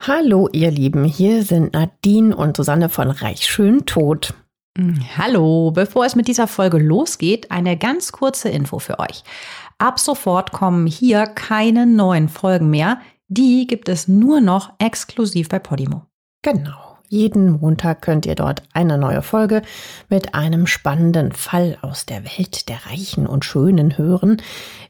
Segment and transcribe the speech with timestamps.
[0.00, 4.34] Hallo, ihr Lieben, hier sind Nadine und Susanne von Reich Schön Tot.
[5.16, 9.24] Hallo, bevor es mit dieser Folge losgeht, eine ganz kurze Info für euch.
[9.78, 13.00] Ab sofort kommen hier keine neuen Folgen mehr.
[13.28, 16.02] Die gibt es nur noch exklusiv bei Podimo.
[16.42, 16.98] Genau.
[17.08, 19.62] Jeden Montag könnt ihr dort eine neue Folge
[20.08, 24.42] mit einem spannenden Fall aus der Welt der Reichen und Schönen hören.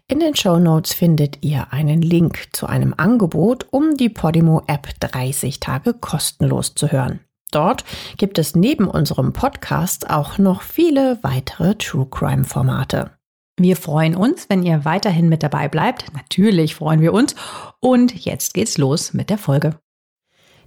[0.09, 4.89] In den Show Notes findet ihr einen Link zu einem Angebot, um die Podimo App
[5.01, 7.19] 30 Tage kostenlos zu hören.
[7.51, 7.85] Dort
[8.17, 13.11] gibt es neben unserem Podcast auch noch viele weitere True Crime Formate.
[13.59, 16.13] Wir freuen uns, wenn ihr weiterhin mit dabei bleibt.
[16.15, 17.35] Natürlich freuen wir uns.
[17.81, 19.77] Und jetzt geht's los mit der Folge.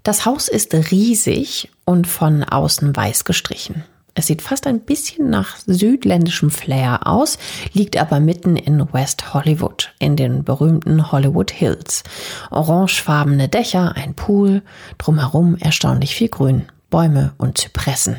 [0.03, 3.85] Das Haus ist riesig und von außen weiß gestrichen.
[4.15, 7.37] Es sieht fast ein bisschen nach südländischem Flair aus,
[7.73, 12.03] liegt aber mitten in West Hollywood, in den berühmten Hollywood Hills.
[12.51, 14.61] Orangefarbene Dächer, ein Pool,
[14.97, 18.17] drumherum erstaunlich viel Grün, Bäume und Zypressen.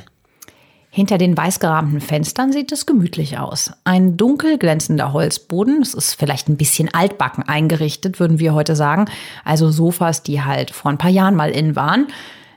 [0.93, 3.71] Hinter den weißgerahmten Fenstern sieht es gemütlich aus.
[3.85, 9.05] Ein dunkel glänzender Holzboden, es ist vielleicht ein bisschen altbacken eingerichtet, würden wir heute sagen.
[9.45, 12.09] Also Sofas, die halt vor ein paar Jahren mal in waren.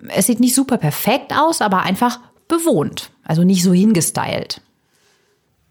[0.08, 3.12] Es sieht nicht super perfekt aus, aber einfach bewohnt.
[3.24, 4.62] Also nicht so hingestylt.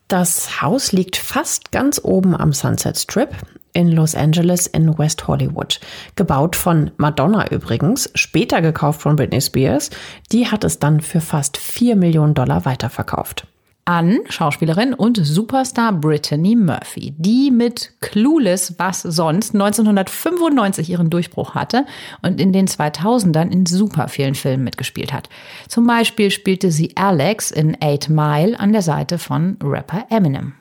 [0.09, 3.35] Das Haus liegt fast ganz oben am Sunset Strip
[3.73, 5.81] in Los Angeles in West Hollywood.
[6.17, 9.91] Gebaut von Madonna übrigens, später gekauft von Britney Spears.
[10.31, 13.47] Die hat es dann für fast 4 Millionen Dollar weiterverkauft
[13.85, 21.85] an Schauspielerin und Superstar Brittany Murphy, die mit Clueless, was sonst, 1995 ihren Durchbruch hatte
[22.23, 25.29] und in den 2000ern in super vielen Filmen mitgespielt hat.
[25.69, 30.55] Zum Beispiel spielte sie Alex in Eight Mile an der Seite von Rapper Eminem.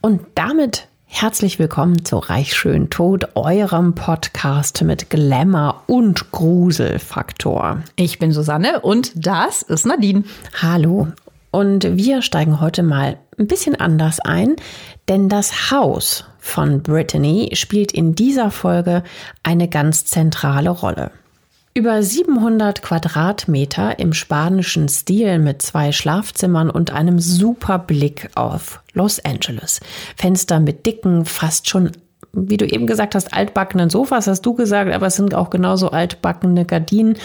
[0.00, 7.82] Und damit Herzlich willkommen zu Reich Schön Tod, eurem Podcast mit Glamour und Gruselfaktor.
[7.94, 10.24] Ich bin Susanne und das ist Nadine.
[10.60, 11.08] Hallo.
[11.50, 14.56] Und wir steigen heute mal ein bisschen anders ein,
[15.08, 19.02] denn das Haus von Brittany spielt in dieser Folge
[19.42, 21.10] eine ganz zentrale Rolle.
[21.74, 29.22] Über 700 Quadratmeter im spanischen Stil mit zwei Schlafzimmern und einem super Blick auf Los
[29.22, 29.80] Angeles.
[30.16, 31.90] Fenster mit dicken, fast schon,
[32.32, 35.90] wie du eben gesagt hast, altbackenen Sofas, hast du gesagt, aber es sind auch genauso
[35.90, 37.18] altbackene Gardinen.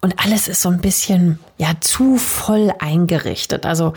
[0.00, 3.66] Und alles ist so ein bisschen, ja, zu voll eingerichtet.
[3.66, 3.94] Also,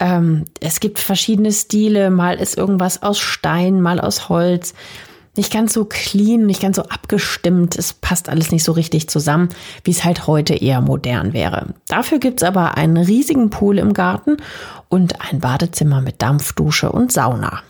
[0.00, 2.10] ähm, es gibt verschiedene Stile.
[2.10, 4.74] Mal ist irgendwas aus Stein, mal aus Holz
[5.36, 7.76] nicht ganz so clean, nicht ganz so abgestimmt.
[7.78, 9.48] Es passt alles nicht so richtig zusammen,
[9.84, 11.74] wie es halt heute eher modern wäre.
[11.88, 14.36] Dafür gibt's aber einen riesigen Pool im Garten
[14.88, 17.62] und ein Badezimmer mit Dampfdusche und Sauna.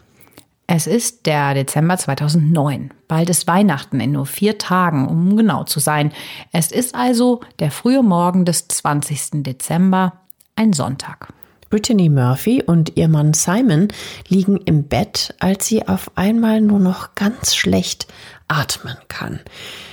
[0.75, 2.95] Es ist der Dezember 2009.
[3.07, 6.13] Bald ist Weihnachten in nur vier Tagen, um genau zu sein.
[6.51, 9.43] Es ist also der frühe Morgen des 20.
[9.43, 10.15] Dezember,
[10.57, 11.29] ein Sonntag.
[11.69, 13.89] Brittany Murphy und ihr Mann Simon
[14.29, 18.07] liegen im Bett, als sie auf einmal nur noch ganz schlecht
[18.49, 19.41] atmen kann.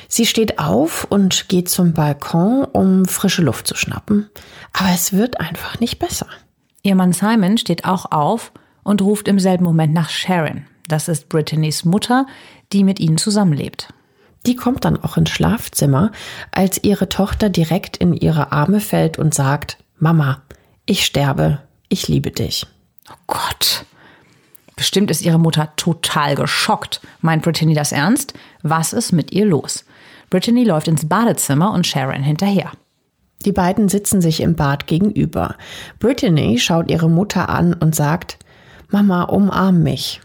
[0.08, 4.30] Sie steht auf und geht zum Balkon, um frische Luft zu schnappen,
[4.72, 6.28] aber es wird einfach nicht besser.
[6.84, 8.54] Ihr Mann Simon steht auch auf
[8.90, 10.66] und ruft im selben Moment nach Sharon.
[10.88, 12.26] Das ist Brittany's Mutter,
[12.74, 13.94] die mit ihnen zusammenlebt.
[14.48, 16.12] Die kommt dann auch ins Schlafzimmer,
[16.50, 20.42] als ihre Tochter direkt in ihre Arme fällt und sagt, Mama,
[20.88, 22.66] ich sterbe, ich liebe dich.
[23.12, 23.86] Oh Gott.
[24.76, 27.00] Bestimmt ist ihre Mutter total geschockt.
[27.22, 28.34] Meint Brittany das ernst?
[28.64, 29.86] Was ist mit ihr los?
[30.32, 32.72] Brittany läuft ins Badezimmer und Sharon hinterher.
[33.46, 35.58] Die beiden sitzen sich im Bad gegenüber.
[36.00, 38.40] Brittany schaut ihre Mutter an und sagt,
[38.90, 40.22] Mama, umarm mich.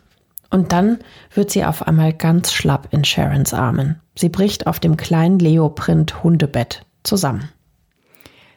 [0.50, 0.98] Und dann
[1.34, 4.00] wird sie auf einmal ganz schlapp in Sharons Armen.
[4.14, 7.48] Sie bricht auf dem kleinen Leoprint Hundebett zusammen.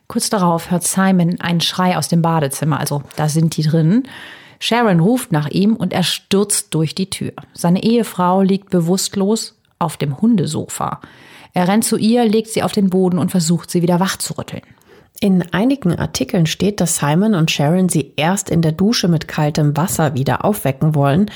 [0.07, 4.03] Kurz darauf hört Simon einen Schrei aus dem Badezimmer, also da sind die drin.
[4.59, 7.33] Sharon ruft nach ihm und er stürzt durch die Tür.
[7.53, 11.01] Seine Ehefrau liegt bewusstlos auf dem Hundesofa.
[11.53, 14.37] Er rennt zu ihr, legt sie auf den Boden und versucht, sie wieder wach zu
[14.37, 14.63] rütteln.
[15.19, 19.75] In einigen Artikeln steht, dass Simon und Sharon sie erst in der Dusche mit kaltem
[19.75, 21.31] Wasser wieder aufwecken wollen,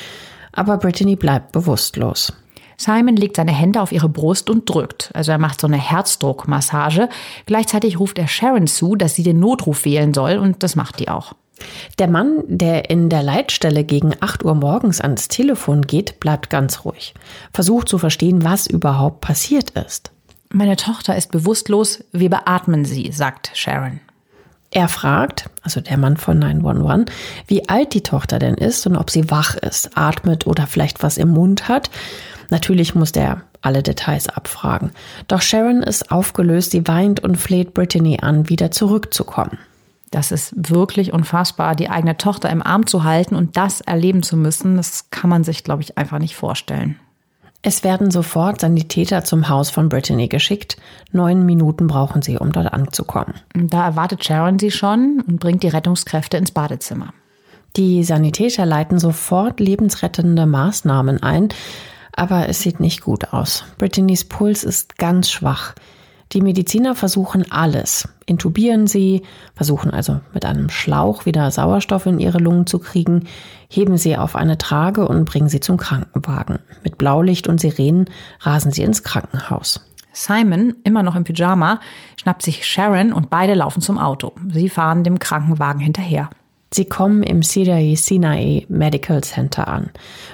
[0.52, 2.34] aber Brittany bleibt bewusstlos.
[2.78, 5.12] Simon legt seine Hände auf ihre Brust und drückt.
[5.14, 7.10] Also er macht so eine Herzdruckmassage.
[7.46, 11.10] Gleichzeitig ruft er Sharon zu, dass sie den Notruf wählen soll und das macht die
[11.10, 11.34] auch.
[12.00, 16.86] Der Mann, der in der Leitstelle gegen 8 Uhr morgens ans Telefon geht, bleibt ganz
[16.86, 17.14] ruhig.
[17.54, 20.12] Versucht zu verstehen, was überhaupt passiert ist.
[20.54, 24.02] Meine Tochter ist bewusstlos, wir beatmen sie, sagt Sharon.
[24.70, 27.06] Er fragt, also der Mann von 911,
[27.48, 31.18] wie alt die Tochter denn ist und ob sie wach ist, atmet oder vielleicht was
[31.18, 31.90] im Mund hat.
[32.50, 34.92] Natürlich muss der alle Details abfragen.
[35.28, 39.58] Doch Sharon ist aufgelöst, sie weint und fleht Brittany an, wieder zurückzukommen.
[40.10, 44.36] Das ist wirklich unfassbar, die eigene Tochter im Arm zu halten und das erleben zu
[44.36, 44.76] müssen.
[44.76, 47.00] Das kann man sich, glaube ich, einfach nicht vorstellen.
[47.64, 50.78] Es werden sofort Sanitäter zum Haus von Brittany geschickt.
[51.12, 53.36] Neun Minuten brauchen sie, um dort anzukommen.
[53.54, 57.14] Da erwartet Sharon sie schon und bringt die Rettungskräfte ins Badezimmer.
[57.78, 61.50] Die Sanitäter leiten sofort lebensrettende Maßnahmen ein,
[62.14, 63.64] aber es sieht nicht gut aus.
[63.78, 65.76] Brittany's Puls ist ganz schwach.
[66.34, 69.24] Die Mediziner versuchen alles, intubieren sie,
[69.54, 73.28] versuchen also mit einem Schlauch wieder Sauerstoff in ihre Lungen zu kriegen,
[73.68, 76.60] heben sie auf eine Trage und bringen sie zum Krankenwagen.
[76.84, 78.06] Mit Blaulicht und Sirenen
[78.40, 79.86] rasen sie ins Krankenhaus.
[80.14, 81.80] Simon, immer noch im Pyjama,
[82.18, 84.34] schnappt sich Sharon und beide laufen zum Auto.
[84.50, 86.30] Sie fahren dem Krankenwagen hinterher.
[86.74, 89.90] Sie kommen im Sinai Sinai Medical Center an.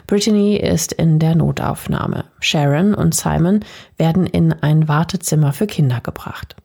[0.05, 2.25] Brittany ist in der Notaufnahme.
[2.39, 3.61] Sharon und Simon
[3.97, 6.55] werden in ein Wartezimmer für Kinder gebracht.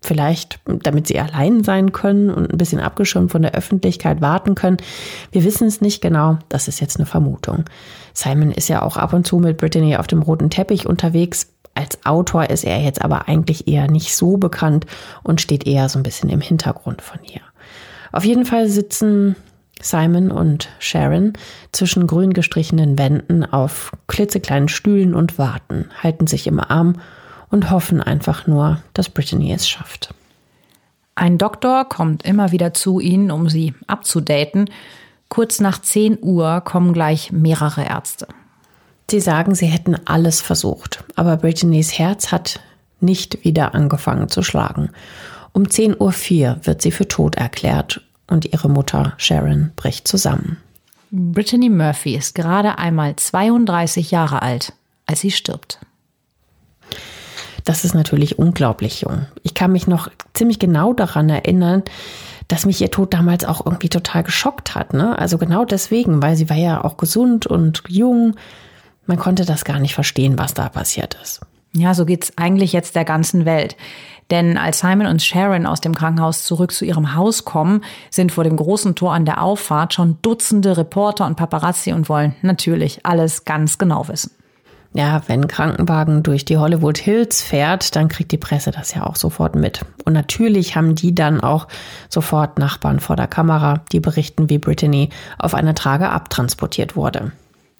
[0.00, 4.76] Vielleicht, damit sie allein sein können und ein bisschen abgeschirmt von der Öffentlichkeit warten können.
[5.32, 6.38] Wir wissen es nicht genau.
[6.48, 7.64] Das ist jetzt eine Vermutung.
[8.14, 11.52] Simon ist ja auch ab und zu mit Brittany auf dem roten Teppich unterwegs.
[11.74, 14.86] Als Autor ist er jetzt aber eigentlich eher nicht so bekannt
[15.24, 17.40] und steht eher so ein bisschen im Hintergrund von ihr.
[18.16, 19.36] Auf jeden Fall sitzen
[19.78, 21.34] Simon und Sharon
[21.70, 26.98] zwischen grün gestrichenen Wänden auf klitzekleinen Stühlen und warten, halten sich im Arm
[27.50, 30.14] und hoffen einfach nur, dass Brittany es schafft.
[31.14, 34.70] Ein Doktor kommt immer wieder zu ihnen, um sie abzudaten.
[35.28, 38.28] Kurz nach 10 Uhr kommen gleich mehrere Ärzte.
[39.10, 42.60] Sie sagen, sie hätten alles versucht, aber Brittany's Herz hat
[42.98, 44.88] nicht wieder angefangen zu schlagen.
[45.52, 50.58] Um 10.04 Uhr wird sie für tot erklärt und ihre Mutter Sharon bricht zusammen.
[51.10, 54.72] Brittany Murphy ist gerade einmal 32 Jahre alt,
[55.06, 55.78] als sie stirbt.
[57.64, 59.26] Das ist natürlich unglaublich jung.
[59.42, 61.82] Ich kann mich noch ziemlich genau daran erinnern,
[62.48, 64.94] dass mich ihr Tod damals auch irgendwie total geschockt hat.
[64.94, 65.18] Ne?
[65.18, 68.36] Also genau deswegen, weil sie war ja auch gesund und jung.
[69.06, 71.40] Man konnte das gar nicht verstehen, was da passiert ist.
[71.72, 73.76] Ja, so geht's eigentlich jetzt der ganzen Welt.
[74.30, 78.44] Denn als Simon und Sharon aus dem Krankenhaus zurück zu ihrem Haus kommen, sind vor
[78.44, 83.44] dem großen Tor an der Auffahrt schon Dutzende Reporter und Paparazzi und wollen natürlich alles
[83.44, 84.32] ganz genau wissen.
[84.96, 89.04] Ja, wenn ein Krankenwagen durch die Hollywood Hills fährt, dann kriegt die Presse das ja
[89.04, 89.84] auch sofort mit.
[90.06, 91.68] Und natürlich haben die dann auch
[92.08, 97.32] sofort Nachbarn vor der Kamera, die berichten, wie Brittany auf einer Trage abtransportiert wurde.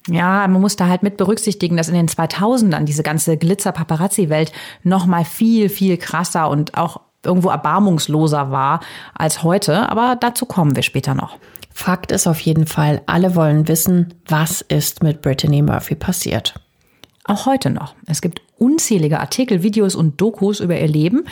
[0.08, 5.06] Ja, man muss da halt mit berücksichtigen, dass in den 2000ern diese ganze Glitzer-Paparazzi-Welt noch
[5.06, 8.80] mal viel, viel krasser und auch irgendwo erbarmungsloser war
[9.14, 9.88] als heute.
[9.90, 11.38] Aber dazu kommen wir später noch.
[11.72, 16.54] Fakt ist auf jeden Fall, alle wollen wissen, was ist mit Brittany Murphy passiert.
[17.24, 17.94] Auch heute noch.
[18.06, 21.24] Es gibt unzählige Artikel, Videos und Dokus über ihr Leben.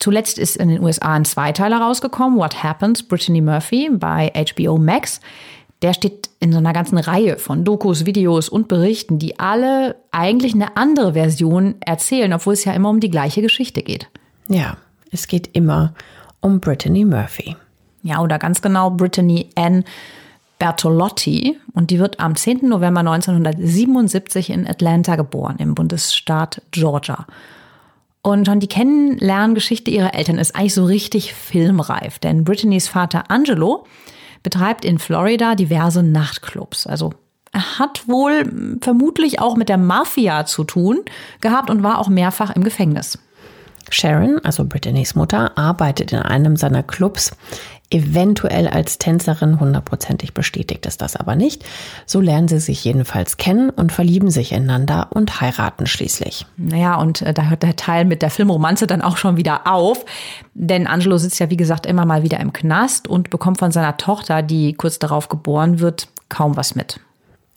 [0.00, 5.20] Zuletzt ist in den USA ein Zweiteiler rausgekommen, What Happens, Brittany Murphy bei HBO Max.
[5.82, 10.54] Der steht in so einer ganzen Reihe von Dokus, Videos und Berichten, die alle eigentlich
[10.54, 14.08] eine andere Version erzählen, obwohl es ja immer um die gleiche Geschichte geht.
[14.48, 14.76] Ja,
[15.12, 15.94] es geht immer
[16.40, 17.56] um Brittany Murphy.
[18.02, 19.84] Ja, oder ganz genau Brittany Ann
[20.58, 21.58] Bertolotti.
[21.72, 22.68] Und die wird am 10.
[22.68, 27.26] November 1977 in Atlanta geboren, im Bundesstaat Georgia.
[28.22, 33.86] Und schon die Kennenlerngeschichte ihrer Eltern ist eigentlich so richtig filmreif, denn Brittany's Vater Angelo
[34.42, 36.86] betreibt in Florida diverse Nachtclubs.
[36.86, 37.12] Also
[37.52, 41.00] er hat wohl vermutlich auch mit der Mafia zu tun
[41.40, 43.18] gehabt und war auch mehrfach im Gefängnis.
[43.90, 47.32] Sharon, also Brittany's Mutter, arbeitet in einem seiner Clubs
[47.90, 51.64] eventuell als Tänzerin, hundertprozentig bestätigt ist das aber nicht.
[52.06, 56.46] So lernen sie sich jedenfalls kennen und verlieben sich ineinander und heiraten schließlich.
[56.56, 60.04] Naja, und äh, da hört der Teil mit der Filmromanze dann auch schon wieder auf.
[60.54, 63.96] Denn Angelo sitzt ja, wie gesagt, immer mal wieder im Knast und bekommt von seiner
[63.96, 67.00] Tochter, die kurz darauf geboren wird, kaum was mit.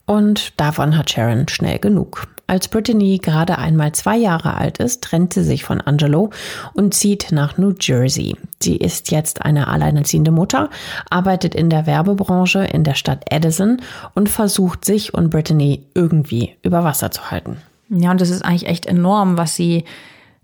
[0.06, 2.28] Und davon hat Sharon schnell genug.
[2.52, 6.32] Als Brittany gerade einmal zwei Jahre alt ist, trennt sie sich von Angelo
[6.74, 8.36] und zieht nach New Jersey.
[8.60, 10.70] Sie ist jetzt eine alleinerziehende Mutter,
[11.10, 13.82] arbeitet in der Werbebranche in der Stadt Edison
[14.16, 17.56] und versucht sich und Brittany irgendwie über Wasser zu halten.
[17.88, 19.86] Ja, und das ist eigentlich echt enorm, was sie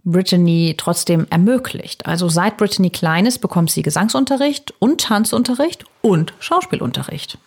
[0.05, 2.05] Brittany trotzdem ermöglicht.
[2.05, 7.37] Also seit Brittany klein ist, bekommt sie Gesangsunterricht und Tanzunterricht und Schauspielunterricht.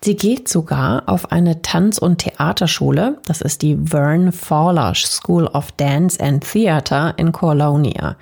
[0.00, 5.72] Sie geht sogar auf eine Tanz- und Theaterschule, das ist die Vern Fowler School of
[5.72, 8.16] Dance and Theater in Colonia,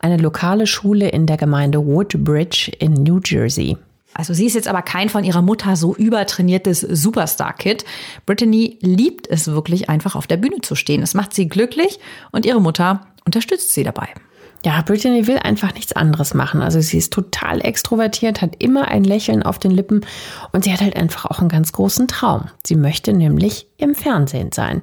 [0.00, 3.78] eine lokale Schule in der Gemeinde Woodbridge in New Jersey.
[4.12, 7.84] Also sie ist jetzt aber kein von ihrer Mutter so übertrainiertes Superstar-Kid.
[8.26, 11.02] Brittany liebt es wirklich einfach auf der Bühne zu stehen.
[11.02, 12.00] Es macht sie glücklich
[12.32, 14.08] und ihre Mutter unterstützt sie dabei.
[14.64, 16.62] Ja, Brittany will einfach nichts anderes machen.
[16.62, 20.04] Also sie ist total extrovertiert, hat immer ein Lächeln auf den Lippen
[20.52, 22.46] und sie hat halt einfach auch einen ganz großen Traum.
[22.64, 24.82] Sie möchte nämlich im Fernsehen sein.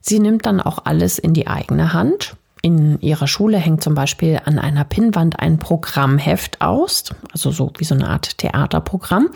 [0.00, 4.40] Sie nimmt dann auch alles in die eigene Hand in ihrer Schule hängt zum Beispiel
[4.44, 9.30] an einer Pinnwand ein Programmheft aus, also so wie so eine Art Theaterprogramm.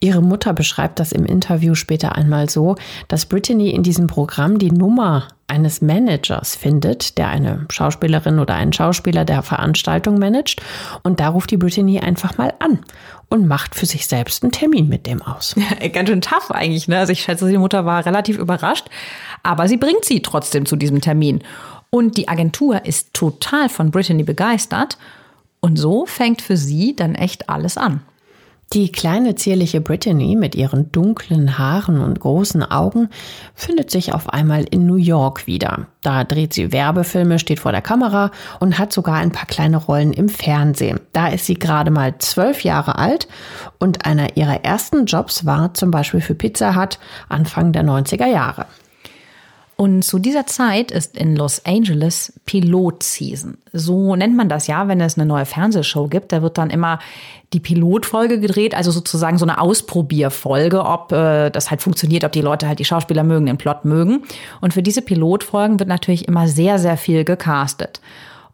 [0.00, 2.76] Ihre Mutter beschreibt das im Interview später einmal so,
[3.08, 8.72] dass Brittany in diesem Programm die Nummer eines Managers findet, der eine Schauspielerin oder einen
[8.72, 10.62] Schauspieler der Veranstaltung managt.
[11.02, 12.80] Und da ruft die Brittany einfach mal an
[13.28, 15.56] und macht für sich selbst einen Termin mit dem aus.
[15.80, 16.88] Ja, ganz schön tough eigentlich.
[16.88, 16.98] Ne?
[16.98, 18.86] Also ich schätze, die Mutter war relativ überrascht,
[19.42, 21.42] aber sie bringt sie trotzdem zu diesem Termin.
[21.90, 24.96] Und die Agentur ist total von Brittany begeistert.
[25.60, 28.00] Und so fängt für sie dann echt alles an.
[28.72, 33.08] Die kleine zierliche Brittany mit ihren dunklen Haaren und großen Augen
[33.52, 35.88] findet sich auf einmal in New York wieder.
[36.02, 38.30] Da dreht sie Werbefilme, steht vor der Kamera
[38.60, 41.00] und hat sogar ein paar kleine Rollen im Fernsehen.
[41.12, 43.26] Da ist sie gerade mal zwölf Jahre alt
[43.80, 48.66] und einer ihrer ersten Jobs war zum Beispiel für Pizza Hut Anfang der 90er Jahre.
[49.80, 53.56] Und zu dieser Zeit ist in Los Angeles Pilot-Season.
[53.72, 56.32] So nennt man das ja, wenn es eine neue Fernsehshow gibt.
[56.32, 56.98] Da wird dann immer
[57.54, 62.42] die Pilotfolge gedreht, also sozusagen so eine Ausprobierfolge, ob äh, das halt funktioniert, ob die
[62.42, 64.24] Leute halt die Schauspieler mögen, den Plot mögen.
[64.60, 68.02] Und für diese Pilotfolgen wird natürlich immer sehr, sehr viel gecastet.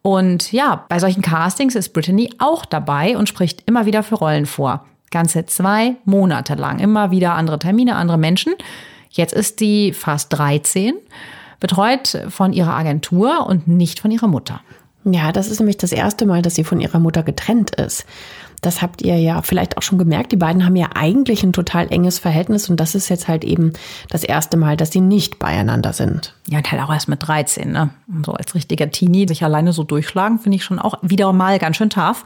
[0.02, 4.46] Und ja, bei solchen Castings ist Brittany auch dabei und spricht immer wieder für Rollen
[4.46, 4.84] vor.
[5.10, 6.78] Ganze zwei Monate lang.
[6.78, 8.54] Immer wieder andere Termine, andere Menschen.
[9.16, 10.94] Jetzt ist sie fast 13,
[11.58, 14.60] betreut von ihrer Agentur und nicht von ihrer Mutter.
[15.04, 18.04] Ja, das ist nämlich das erste Mal, dass sie von ihrer Mutter getrennt ist.
[18.60, 20.32] Das habt ihr ja vielleicht auch schon gemerkt.
[20.32, 23.72] Die beiden haben ja eigentlich ein total enges Verhältnis und das ist jetzt halt eben
[24.10, 26.34] das erste Mal, dass sie nicht beieinander sind.
[26.48, 27.90] Ja, und halt auch erst mit 13, ne?
[28.24, 31.76] So als richtiger Teenie sich alleine so durchschlagen, finde ich schon auch wieder mal ganz
[31.76, 32.24] schön tough.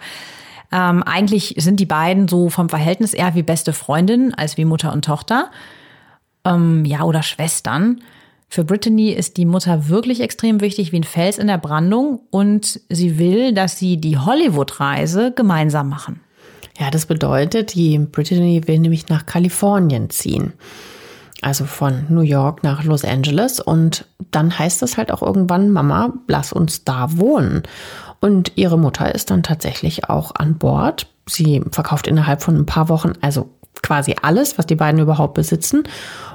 [0.72, 4.92] Ähm, eigentlich sind die beiden so vom Verhältnis eher wie beste Freundinnen als wie Mutter
[4.92, 5.50] und Tochter
[6.44, 8.00] ähm, ja, oder Schwestern.
[8.48, 12.80] Für Brittany ist die Mutter wirklich extrem wichtig wie ein Fels in der Brandung und
[12.88, 16.20] sie will, dass sie die Hollywood-Reise gemeinsam machen.
[16.78, 20.54] Ja, das bedeutet, die Brittany will nämlich nach Kalifornien ziehen.
[21.42, 23.60] Also von New York nach Los Angeles.
[23.60, 27.62] Und dann heißt das halt auch irgendwann, Mama, lass uns da wohnen.
[28.20, 31.06] Und ihre Mutter ist dann tatsächlich auch an Bord.
[31.26, 33.48] Sie verkauft innerhalb von ein paar Wochen, also
[33.82, 35.84] quasi alles, was die beiden überhaupt besitzen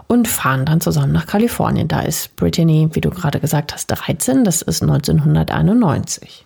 [0.08, 1.88] und fahren dann zusammen nach Kalifornien.
[1.88, 4.44] Da ist Brittany, wie du gerade gesagt hast, 13.
[4.44, 6.46] Das ist 1991.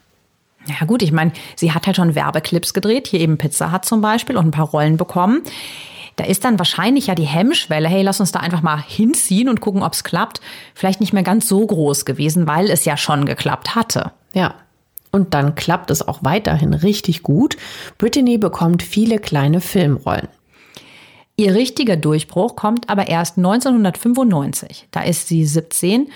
[0.65, 4.01] Ja gut, ich meine, sie hat halt schon Werbeclips gedreht, hier eben Pizza hat zum
[4.01, 5.41] Beispiel und ein paar Rollen bekommen.
[6.15, 9.61] Da ist dann wahrscheinlich ja die Hemmschwelle, hey, lass uns da einfach mal hinziehen und
[9.61, 10.41] gucken, ob es klappt,
[10.75, 14.11] vielleicht nicht mehr ganz so groß gewesen, weil es ja schon geklappt hatte.
[14.33, 14.55] Ja,
[15.11, 17.57] und dann klappt es auch weiterhin richtig gut.
[17.97, 20.27] Brittany bekommt viele kleine Filmrollen.
[21.39, 24.89] Ihr richtiger Durchbruch kommt aber erst 1995.
[24.91, 26.09] Da ist sie 17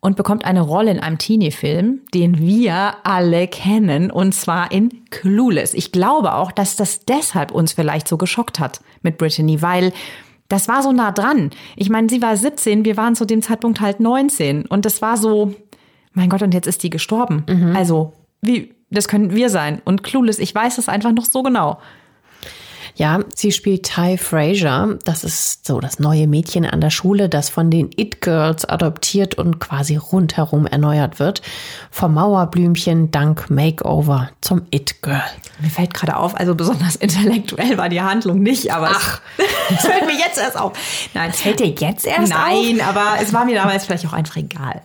[0.00, 5.74] und bekommt eine Rolle in einem Teenie-Film, den wir alle kennen, und zwar in Clueless.
[5.74, 9.92] Ich glaube auch, dass das deshalb uns vielleicht so geschockt hat mit Brittany, weil
[10.48, 11.50] das war so nah dran.
[11.76, 15.16] Ich meine, sie war 17, wir waren zu dem Zeitpunkt halt 19 und das war
[15.16, 15.54] so,
[16.14, 17.44] mein Gott, und jetzt ist die gestorben.
[17.48, 17.76] Mhm.
[17.76, 18.12] Also,
[18.42, 19.80] wie, das können wir sein.
[19.84, 21.78] Und Clueless, ich weiß es einfach noch so genau.
[22.96, 24.96] Ja, sie spielt Ty Fraser.
[25.04, 29.34] Das ist so das neue Mädchen an der Schule, das von den It Girls adoptiert
[29.34, 31.42] und quasi rundherum erneuert wird.
[31.90, 35.22] Vom Mauerblümchen dank Makeover zum It Girl.
[35.60, 39.20] Mir fällt gerade auf, also besonders intellektuell war die Handlung nicht, aber Ach,
[39.70, 40.72] das fällt mir jetzt erst auf.
[41.14, 42.64] Nein, das fällt dir jetzt erst Nein, auf?
[42.64, 44.82] Nein, aber es war mir damals vielleicht auch einfach egal.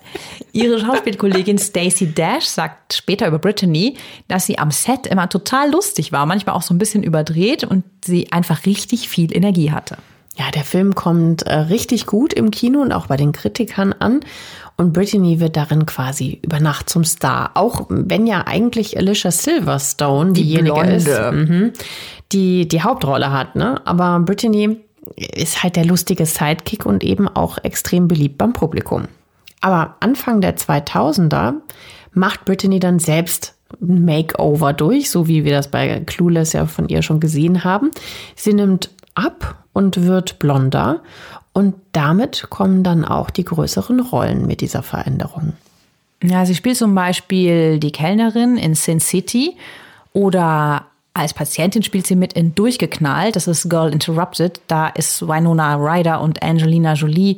[0.52, 3.98] Ihre Schauspielkollegin Stacey Dash sagt später über Brittany,
[4.28, 7.84] dass sie am Set immer total lustig war, manchmal auch so ein bisschen überdreht und
[8.04, 9.98] sie einfach richtig viel Energie hatte.
[10.38, 14.22] Ja, der Film kommt äh, richtig gut im Kino und auch bei den Kritikern an.
[14.78, 17.52] Und Brittany wird darin quasi über Nacht zum Star.
[17.56, 20.96] Auch wenn ja eigentlich Alicia Silverstone die diejenige Blonde.
[20.96, 21.74] ist, mhm,
[22.32, 23.58] die die Hauptrolle hat.
[23.58, 23.86] Ne?
[23.86, 24.78] Aber Brittany
[25.18, 29.10] ist halt der lustige Sidekick und eben auch extrem beliebt beim Publikum.
[29.60, 31.56] Aber Anfang der 2000er
[32.14, 37.02] macht Brittany dann selbst Makeover durch, so wie wir das bei Clueless ja von ihr
[37.02, 37.92] schon gesehen haben.
[38.36, 41.02] Sie nimmt ab und wird blonder
[41.54, 45.54] und damit kommen dann auch die größeren Rollen mit dieser Veränderung.
[46.24, 49.56] Ja, sie spielt zum Beispiel die Kellnerin in Sin City
[50.14, 53.36] oder Als Patientin spielt sie mit in Durchgeknallt.
[53.36, 54.62] Das ist Girl Interrupted.
[54.68, 57.38] Da ist Winona Ryder und Angelina Jolie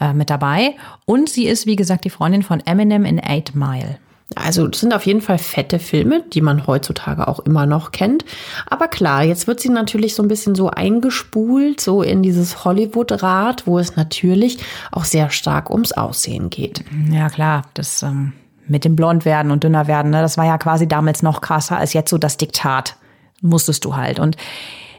[0.00, 0.76] äh, mit dabei.
[1.06, 3.98] Und sie ist, wie gesagt, die Freundin von Eminem in Eight Mile.
[4.36, 8.24] Also das sind auf jeden Fall fette Filme, die man heutzutage auch immer noch kennt.
[8.66, 13.66] Aber klar, jetzt wird sie natürlich so ein bisschen so eingespult, so in dieses Hollywood-Rad,
[13.66, 14.58] wo es natürlich
[14.92, 16.84] auch sehr stark ums Aussehen geht.
[17.10, 18.32] Ja klar, das ähm,
[18.68, 21.92] mit dem Blondwerden und dünner werden, ne, das war ja quasi damals noch krasser als
[21.92, 22.96] jetzt so das Diktat.
[23.42, 24.20] Musstest du halt.
[24.20, 24.36] Und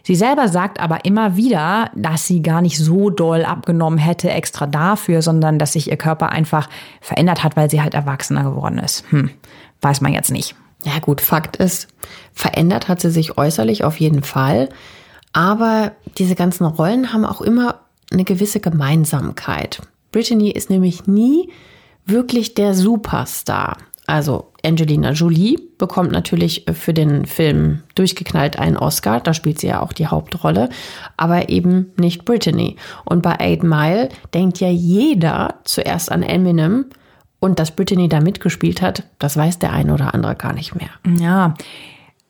[0.03, 4.65] Sie selber sagt aber immer wieder, dass sie gar nicht so doll abgenommen hätte extra
[4.65, 6.69] dafür, sondern dass sich ihr Körper einfach
[7.01, 9.03] verändert hat, weil sie halt erwachsener geworden ist.
[9.11, 9.29] Hm,
[9.81, 10.55] weiß man jetzt nicht.
[10.83, 11.87] Ja gut, Fakt ist,
[12.33, 14.69] verändert hat sie sich äußerlich auf jeden Fall.
[15.33, 17.81] Aber diese ganzen Rollen haben auch immer
[18.11, 19.81] eine gewisse Gemeinsamkeit.
[20.11, 21.49] Brittany ist nämlich nie
[22.05, 23.77] wirklich der Superstar.
[24.07, 29.81] Also Angelina Jolie bekommt natürlich für den Film durchgeknallt einen Oscar, da spielt sie ja
[29.81, 30.69] auch die Hauptrolle,
[31.17, 32.75] aber eben nicht Brittany.
[33.05, 36.85] Und bei Eight Mile denkt ja jeder zuerst an Eminem
[37.39, 40.91] und dass Brittany da mitgespielt hat, das weiß der eine oder andere gar nicht mehr.
[41.19, 41.55] Ja,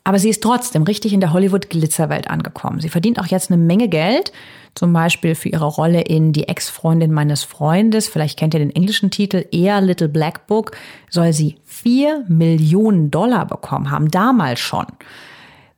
[0.03, 2.79] aber sie ist trotzdem richtig in der Hollywood-Glitzerwelt angekommen.
[2.79, 4.31] Sie verdient auch jetzt eine Menge Geld,
[4.73, 8.07] zum Beispiel für ihre Rolle in Die Ex-Freundin meines Freundes.
[8.07, 10.71] Vielleicht kennt ihr den englischen Titel, eher Little Black Book,
[11.09, 14.85] soll sie vier Millionen Dollar bekommen haben, damals schon.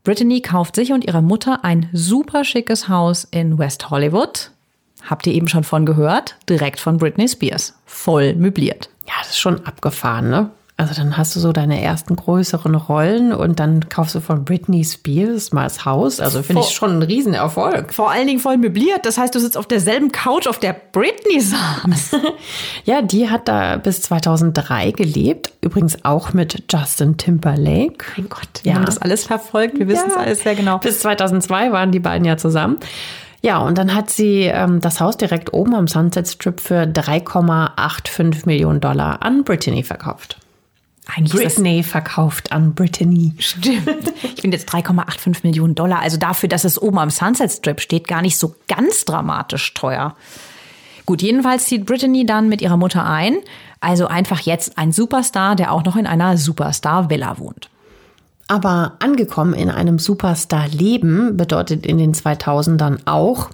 [0.03, 4.51] Brittany kauft sich und ihrer Mutter ein super schickes Haus in West Hollywood.
[5.09, 6.35] Habt ihr eben schon von gehört?
[6.49, 7.77] Direkt von Britney Spears.
[7.85, 8.89] Voll möbliert.
[9.07, 10.49] Ja, das ist schon abgefahren, ne?
[10.75, 14.83] Also dann hast du so deine ersten größeren Rollen und dann kaufst du von Britney
[14.83, 16.19] Spears mal das Haus.
[16.19, 17.93] Also finde ich schon ein Riesenerfolg.
[17.93, 19.05] Vor allen Dingen voll möbliert.
[19.05, 22.19] Das heißt, du sitzt auf derselben Couch, auf der Britney saß.
[22.85, 25.53] ja, die hat da bis 2003 gelebt.
[25.61, 28.05] Übrigens auch mit Justin Timberlake.
[28.17, 28.77] Mein Gott, wir ja.
[28.77, 29.77] haben das alles verfolgt.
[29.77, 30.79] Wir wissen es alles sehr genau.
[30.79, 32.79] Bis 2002 waren die beiden ja zusammen.
[33.43, 38.45] Ja, und dann hat sie ähm, das Haus direkt oben am Sunset Strip für 3,85
[38.45, 40.37] Millionen Dollar an Brittany verkauft.
[41.05, 43.33] Eigentlich Britney verkauft an Brittany.
[43.37, 44.13] Stimmt.
[44.23, 45.99] Ich finde jetzt 3,85 Millionen Dollar.
[45.99, 50.15] Also dafür, dass es oben am Sunset Strip steht, gar nicht so ganz dramatisch teuer.
[51.05, 53.37] Gut, jedenfalls zieht Brittany dann mit ihrer Mutter ein.
[53.81, 57.69] Also einfach jetzt ein Superstar, der auch noch in einer Superstar-Villa wohnt.
[58.47, 63.49] Aber angekommen in einem Superstar-Leben bedeutet in den 2000ern auch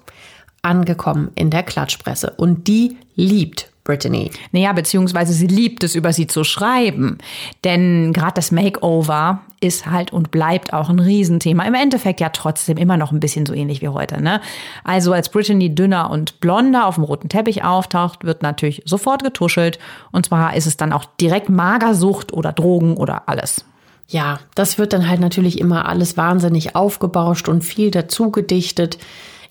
[0.62, 2.34] angekommen in der Klatschpresse.
[2.38, 4.32] Und die liebt Brittany.
[4.52, 7.18] Naja, beziehungsweise sie liebt es, über sie zu schreiben.
[7.64, 11.64] Denn gerade das Makeover ist halt und bleibt auch ein Riesenthema.
[11.64, 14.22] Im Endeffekt ja trotzdem immer noch ein bisschen so ähnlich wie heute.
[14.22, 14.42] Ne?
[14.84, 19.80] Also als Brittany dünner und blonder auf dem roten Teppich auftaucht, wird natürlich sofort getuschelt.
[20.12, 23.66] Und zwar ist es dann auch direkt Magersucht oder Drogen oder alles.
[24.08, 28.98] Ja, das wird dann halt natürlich immer alles wahnsinnig aufgebauscht und viel dazu gedichtet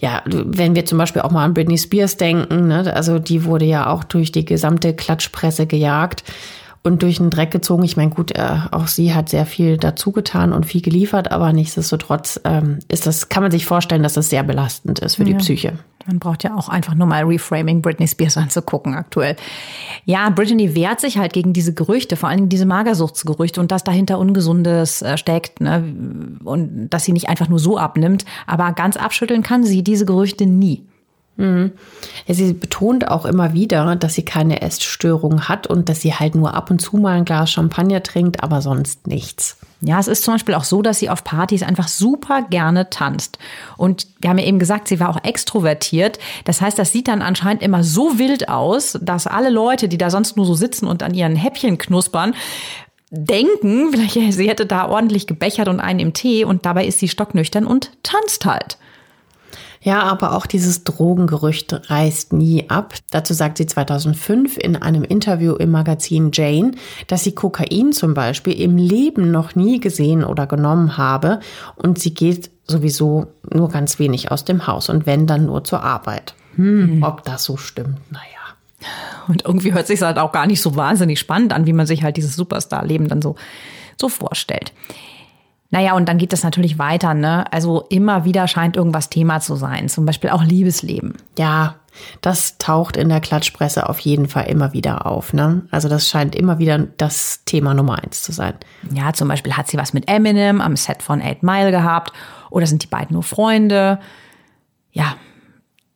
[0.00, 3.64] ja, wenn wir zum Beispiel auch mal an Britney Spears denken, ne, also die wurde
[3.64, 6.22] ja auch durch die gesamte Klatschpresse gejagt
[6.82, 7.84] und durch den Dreck gezogen.
[7.84, 11.52] Ich meine, gut, äh, auch sie hat sehr viel dazu getan und viel geliefert, aber
[11.52, 15.30] nichtsdestotrotz ähm, ist das, kann man sich vorstellen, dass das sehr belastend ist für ja.
[15.30, 15.72] die Psyche.
[16.06, 19.36] Man braucht ja auch einfach nur mal Reframing Britney Spears anzugucken aktuell.
[20.06, 24.18] Ja, Britney wehrt sich halt gegen diese Gerüchte, vor allem diese Magersuchtsgerüchte und dass dahinter
[24.18, 25.84] Ungesundes äh, steckt, ne?
[26.44, 28.24] Und dass sie nicht einfach nur so abnimmt.
[28.46, 30.86] Aber ganz abschütteln kann sie diese Gerüchte nie.
[31.38, 31.70] Mhm.
[32.26, 36.52] Sie betont auch immer wieder, dass sie keine Essstörung hat und dass sie halt nur
[36.54, 39.56] ab und zu mal ein Glas Champagner trinkt, aber sonst nichts.
[39.80, 43.38] Ja, es ist zum Beispiel auch so, dass sie auf Partys einfach super gerne tanzt.
[43.76, 46.18] Und wir haben ja eben gesagt, sie war auch extrovertiert.
[46.44, 50.10] Das heißt, das sieht dann anscheinend immer so wild aus, dass alle Leute, die da
[50.10, 52.34] sonst nur so sitzen und an ihren Häppchen knuspern,
[53.10, 57.08] denken, vielleicht sie hätte da ordentlich gebechert und einen im Tee und dabei ist sie
[57.08, 58.78] stocknüchtern und tanzt halt.
[59.88, 62.92] Ja, aber auch dieses Drogengerücht reißt nie ab.
[63.10, 66.72] Dazu sagt sie 2005 in einem Interview im Magazin Jane,
[67.06, 71.40] dass sie Kokain zum Beispiel im Leben noch nie gesehen oder genommen habe
[71.74, 75.82] und sie geht sowieso nur ganz wenig aus dem Haus und wenn dann nur zur
[75.82, 76.34] Arbeit.
[76.56, 78.24] Hm, ob das so stimmt, naja.
[79.26, 82.02] Und irgendwie hört sich halt auch gar nicht so wahnsinnig spannend an, wie man sich
[82.02, 83.36] halt dieses Superstar-Leben dann so,
[83.98, 84.74] so vorstellt.
[85.70, 87.50] Naja, und dann geht das natürlich weiter, ne?
[87.52, 91.14] Also immer wieder scheint irgendwas Thema zu sein, zum Beispiel auch Liebesleben.
[91.36, 91.74] Ja,
[92.22, 95.66] das taucht in der Klatschpresse auf jeden Fall immer wieder auf, ne?
[95.70, 98.54] Also das scheint immer wieder das Thema Nummer eins zu sein.
[98.92, 102.14] Ja, zum Beispiel hat sie was mit Eminem am Set von Eight Mile gehabt
[102.50, 103.98] oder sind die beiden nur Freunde?
[104.92, 105.16] Ja,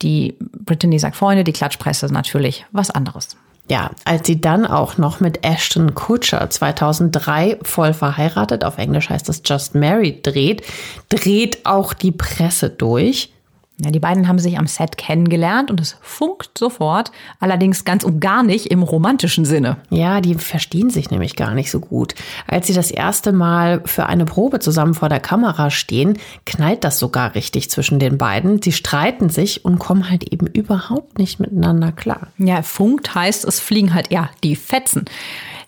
[0.03, 3.37] die Brittany sagt Freunde, die Klatschpresse natürlich was anderes.
[3.69, 9.29] Ja, als sie dann auch noch mit Ashton Kutcher 2003 voll verheiratet, auf Englisch heißt
[9.29, 10.63] das Just Married, dreht,
[11.09, 13.32] dreht auch die Presse durch.
[13.85, 18.21] Ja, die beiden haben sich am Set kennengelernt und es funkt sofort, allerdings ganz und
[18.21, 19.79] gar nicht im romantischen Sinne.
[19.91, 22.15] Ja, die verstehen sich nämlich gar nicht so gut.
[22.47, 27.01] Als sie das erste Mal für eine Probe zusammen vor der Kamera stehen, knallt das
[27.01, 28.63] sogar richtig zwischen den beiden.
[28.63, 32.29] Sie streiten sich und kommen halt eben überhaupt nicht miteinander klar.
[32.39, 35.07] Ja, funkt heißt, es fliegen halt eher die Fetzen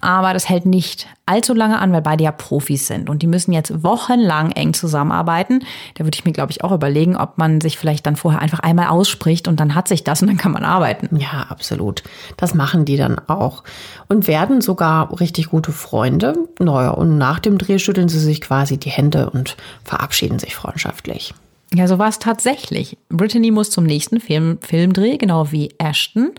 [0.04, 3.52] aber das hält nicht allzu lange an, weil beide ja Profis sind und die müssen
[3.52, 5.64] jetzt wochenlang eng zusammenarbeiten.
[5.94, 8.60] Da würde ich mir, glaube ich, auch überlegen, ob man sich vielleicht dann vorher einfach
[8.60, 11.16] einmal ausspricht und dann hat sich das und dann kann man arbeiten.
[11.16, 12.02] Ja, absolut.
[12.36, 13.64] Das machen die dann auch
[14.08, 16.34] und werden sogar richtig gute Freunde.
[16.58, 21.32] Naja, und nach dem Dreh schütteln sie sich quasi die Hände und verabschieden sich freundschaftlich.
[21.72, 22.98] Ja, so war es tatsächlich.
[23.08, 26.32] Brittany muss zum nächsten Film, Filmdreh, genau wie Ashton.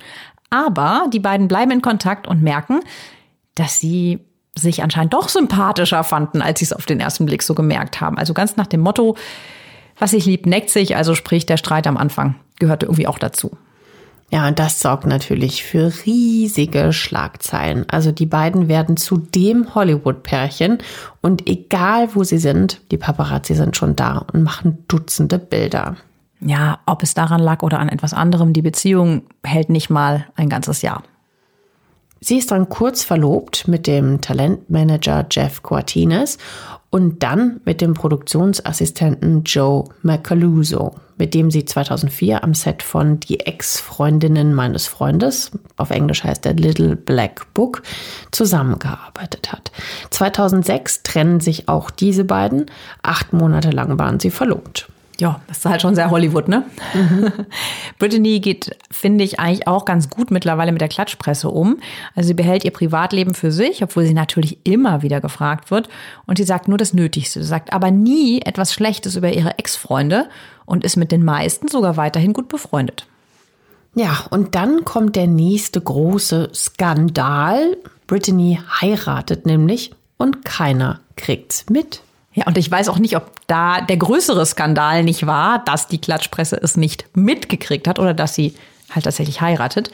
[0.49, 2.80] Aber die beiden bleiben in Kontakt und merken,
[3.56, 4.20] dass sie
[4.58, 8.18] sich anscheinend doch sympathischer fanden, als sie es auf den ersten Blick so gemerkt haben.
[8.18, 9.18] Also ganz nach dem Motto,
[10.00, 13.58] was sich liebt, neckt sich, also sprich der Streit am Anfang gehörte irgendwie auch dazu.
[14.32, 17.86] Ja, und das sorgt natürlich für riesige Schlagzeilen.
[17.89, 20.80] Also die beiden werden zu dem Hollywood-Pärchen
[21.22, 25.98] und egal wo sie sind, die Paparazzi sind schon da und machen Dutzende Bilder.
[26.41, 30.50] Ja, ob es daran lag oder an etwas anderem, die Beziehung hält nicht mal ein
[30.50, 31.04] ganzes Jahr.
[32.19, 36.38] Sie ist dann kurz verlobt mit dem Talentmanager Jeff Quartines
[36.89, 43.41] und dann mit dem Produktionsassistenten Joe Macaluso, mit dem sie 2004 am Set von Die
[43.41, 47.84] Ex-Freundinnen meines Freundes, auf Englisch heißt der Little Black Book,
[48.32, 49.71] zusammengearbeitet hat.
[50.12, 52.67] 2006 trennen sich auch diese beiden.
[53.01, 54.88] Acht Monate lang waren sie verlobt.
[55.19, 56.63] Ja, das ist halt schon sehr Hollywood, ne?
[56.93, 57.32] Mhm.
[57.99, 61.78] Brittany geht, finde ich, eigentlich auch ganz gut mittlerweile mit der Klatschpresse um.
[62.15, 65.88] Also sie behält ihr Privatleben für sich, obwohl sie natürlich immer wieder gefragt wird.
[66.25, 67.41] Und sie sagt nur das Nötigste.
[67.41, 70.28] Sie sagt aber nie etwas Schlechtes über ihre Ex-Freunde
[70.65, 73.08] und ist mit den meisten sogar weiterhin gut befreundet.
[73.93, 77.78] Ja, und dann kommt der nächste große Skandal.
[78.08, 82.01] Brittany heiratet nämlich und keiner kriegt's mit.
[82.36, 86.00] Ja, und ich weiß auch nicht, ob da der größere Skandal nicht war, dass die
[86.00, 88.56] Klatschpresse es nicht mitgekriegt hat oder dass sie
[88.93, 89.89] halt tatsächlich heiratet.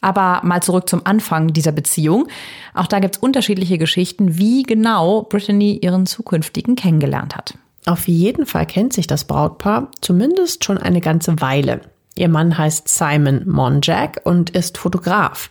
[0.00, 2.26] Aber mal zurück zum Anfang dieser Beziehung.
[2.74, 7.54] Auch da gibt's unterschiedliche Geschichten, wie genau Brittany ihren zukünftigen kennengelernt hat.
[7.86, 11.80] Auf jeden Fall kennt sich das Brautpaar zumindest schon eine ganze Weile.
[12.16, 15.50] Ihr Mann heißt Simon Monjack und ist Fotograf.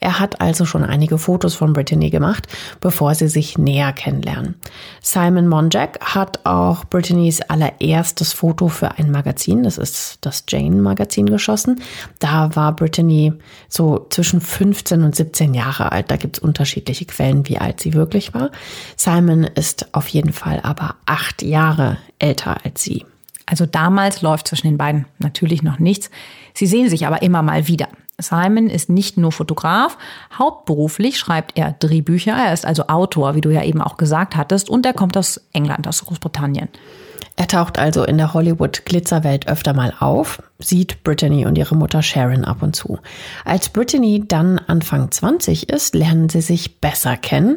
[0.00, 2.48] Er hat also schon einige Fotos von Brittany gemacht,
[2.80, 4.54] bevor sie sich näher kennenlernen.
[5.02, 11.26] Simon Monjack hat auch Brittany's allererstes Foto für ein Magazin, das ist das Jane Magazin
[11.26, 11.82] geschossen.
[12.18, 13.34] Da war Brittany
[13.68, 16.10] so zwischen 15 und 17 Jahre alt.
[16.10, 18.50] Da gibt's unterschiedliche Quellen, wie alt sie wirklich war.
[18.96, 23.04] Simon ist auf jeden Fall aber acht Jahre älter als sie.
[23.44, 26.08] Also damals läuft zwischen den beiden natürlich noch nichts.
[26.54, 27.88] Sie sehen sich aber immer mal wieder.
[28.22, 29.98] Simon ist nicht nur Fotograf,
[30.38, 34.70] hauptberuflich schreibt er Drehbücher, er ist also Autor, wie du ja eben auch gesagt hattest,
[34.70, 36.68] und er kommt aus England, aus Großbritannien.
[37.40, 42.44] Er taucht also in der Hollywood-Glitzerwelt öfter mal auf, sieht Brittany und ihre Mutter Sharon
[42.44, 42.98] ab und zu.
[43.46, 47.56] Als Brittany dann Anfang 20 ist, lernen sie sich besser kennen.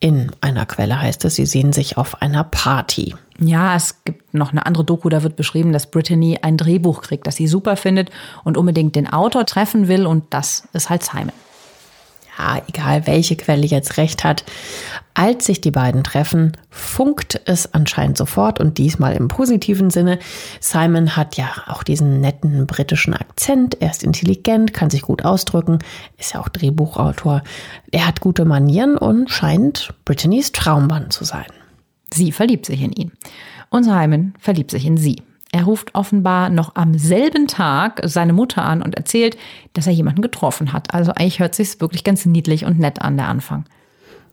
[0.00, 3.16] In einer Quelle heißt es, sie sehen sich auf einer Party.
[3.38, 7.26] Ja, es gibt noch eine andere Doku, da wird beschrieben, dass Brittany ein Drehbuch kriegt,
[7.26, 8.08] das sie super findet
[8.44, 11.32] und unbedingt den Autor treffen will und das ist halt Simon
[12.38, 14.44] ja, egal welche Quelle jetzt recht hat,
[15.14, 20.18] als sich die beiden treffen, funkt es anscheinend sofort und diesmal im positiven Sinne.
[20.60, 25.80] Simon hat ja auch diesen netten britischen Akzent, er ist intelligent, kann sich gut ausdrücken,
[26.18, 27.42] ist ja auch Drehbuchautor.
[27.90, 31.46] Er hat gute Manieren und scheint Brittany's Traummann zu sein.
[32.14, 33.12] Sie verliebt sich in ihn.
[33.70, 35.22] Und Simon verliebt sich in sie.
[35.50, 39.36] Er ruft offenbar noch am selben Tag seine Mutter an und erzählt,
[39.72, 40.92] dass er jemanden getroffen hat.
[40.92, 43.64] Also eigentlich hört sich's wirklich ganz niedlich und nett an, der Anfang.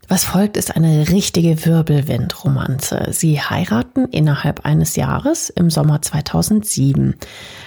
[0.07, 3.07] Was folgt, ist eine richtige Wirbelwindromanze.
[3.09, 7.15] Sie heiraten innerhalb eines Jahres im Sommer 2007.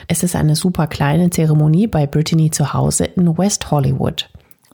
[0.06, 4.28] Es ist eine super kleine Zeremonie bei Brittany zu Hause in West Hollywood.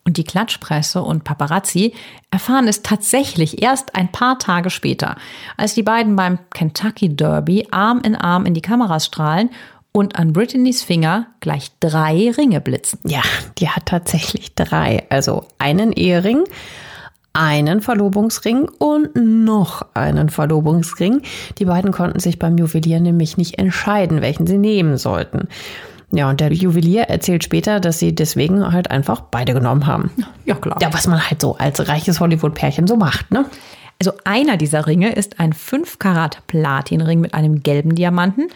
[0.06, 1.94] Und die Klatschpresse und Paparazzi
[2.30, 5.16] erfahren es tatsächlich erst ein paar Tage später,
[5.56, 9.48] als die beiden beim Kentucky Derby Arm in Arm in die Kameras strahlen
[9.92, 12.98] und an Brittany's Finger gleich drei Ringe blitzen.
[13.04, 13.22] Ja,
[13.58, 15.06] die hat tatsächlich drei.
[15.08, 16.44] Also einen Ehering,
[17.32, 21.22] einen Verlobungsring und noch einen Verlobungsring.
[21.58, 25.48] Die beiden konnten sich beim Juwelier nämlich nicht entscheiden, welchen sie nehmen sollten.
[26.14, 30.12] Ja, und der Juwelier erzählt später, dass sie deswegen halt einfach beide genommen haben.
[30.44, 30.78] Ja, klar.
[30.80, 33.46] Ja, was man halt so als reiches Hollywood-Pärchen so macht, ne?
[33.98, 38.48] Also einer dieser Ringe ist ein 5 Karat Platinring mit einem gelben Diamanten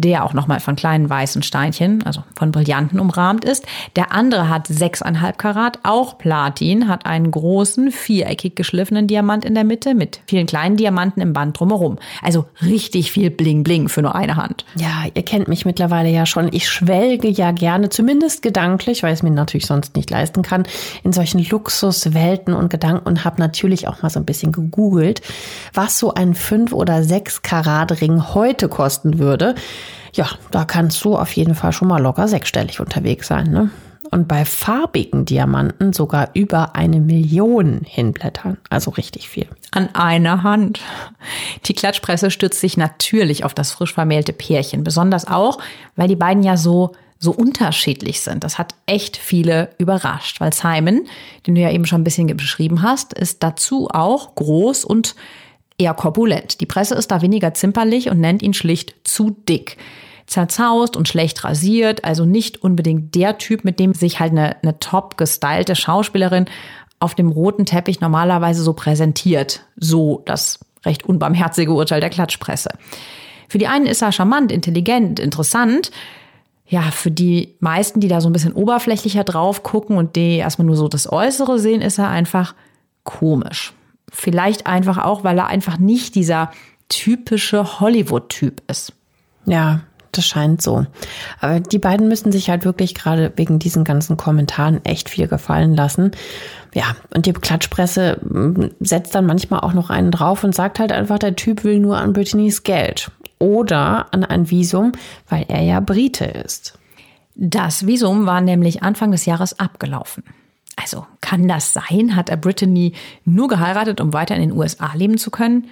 [0.00, 3.66] der auch nochmal von kleinen weißen Steinchen, also von Brillanten umrahmt ist.
[3.96, 9.64] Der andere hat 6,5 Karat, auch Platin, hat einen großen, viereckig geschliffenen Diamant in der
[9.64, 11.98] Mitte mit vielen kleinen Diamanten im Band drumherum.
[12.22, 14.64] Also richtig viel Bling Bling für nur eine Hand.
[14.76, 16.48] Ja, ihr kennt mich mittlerweile ja schon.
[16.52, 20.64] Ich schwelge ja gerne, zumindest gedanklich, weil ich es mir natürlich sonst nicht leisten kann,
[21.02, 25.20] in solchen Luxuswelten und Gedanken und habe natürlich auch mal so ein bisschen gegoogelt,
[25.74, 29.54] was so ein 5 oder 6 Karat Ring heute kosten würde
[30.12, 33.50] ja, da kannst du auf jeden Fall schon mal locker sechsstellig unterwegs sein.
[33.50, 33.70] Ne?
[34.10, 38.58] Und bei farbigen Diamanten sogar über eine Million hinblättern.
[38.68, 39.46] Also richtig viel.
[39.70, 40.80] An einer Hand.
[41.66, 44.82] Die Klatschpresse stützt sich natürlich auf das frisch vermählte Pärchen.
[44.82, 45.58] Besonders auch,
[45.94, 46.92] weil die beiden ja so
[47.22, 48.44] so unterschiedlich sind.
[48.44, 51.06] Das hat echt viele überrascht, weil Simon,
[51.46, 55.14] den du ja eben schon ein bisschen beschrieben hast, ist dazu auch groß und
[55.80, 56.60] eher korpulent.
[56.60, 59.78] Die Presse ist da weniger zimperlich und nennt ihn schlicht zu dick.
[60.26, 64.78] Zerzaust und schlecht rasiert, also nicht unbedingt der Typ, mit dem sich halt eine, eine
[64.78, 66.46] top gestylte Schauspielerin
[67.00, 69.62] auf dem roten Teppich normalerweise so präsentiert.
[69.74, 72.70] So das recht unbarmherzige Urteil der Klatschpresse.
[73.48, 75.90] Für die einen ist er charmant, intelligent, interessant.
[76.66, 80.66] Ja, für die meisten, die da so ein bisschen oberflächlicher drauf gucken und die erstmal
[80.66, 82.54] nur so das Äußere sehen, ist er einfach
[83.02, 83.72] komisch.
[84.10, 86.50] Vielleicht einfach auch, weil er einfach nicht dieser
[86.88, 88.92] typische Hollywood-Typ ist.
[89.46, 89.80] Ja,
[90.12, 90.86] das scheint so.
[91.40, 95.74] Aber die beiden müssen sich halt wirklich gerade wegen diesen ganzen Kommentaren echt viel gefallen
[95.74, 96.10] lassen.
[96.74, 100.92] Ja, und die Klatschpresse mm, setzt dann manchmal auch noch einen drauf und sagt halt
[100.92, 104.92] einfach, der Typ will nur an Brittany's Geld oder an ein Visum,
[105.28, 106.78] weil er ja Brite ist.
[107.36, 110.24] Das Visum war nämlich Anfang des Jahres abgelaufen.
[110.82, 112.16] Also kann das sein?
[112.16, 112.92] Hat er Brittany
[113.24, 115.68] nur geheiratet, um weiter in den USA leben zu können?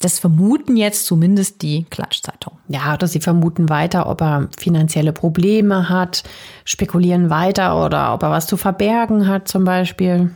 [0.00, 2.58] Das vermuten jetzt zumindest die Klatschzeitung.
[2.68, 6.22] Ja, oder sie vermuten weiter, ob er finanzielle Probleme hat,
[6.64, 10.30] spekulieren weiter oder ob er was zu verbergen hat zum Beispiel.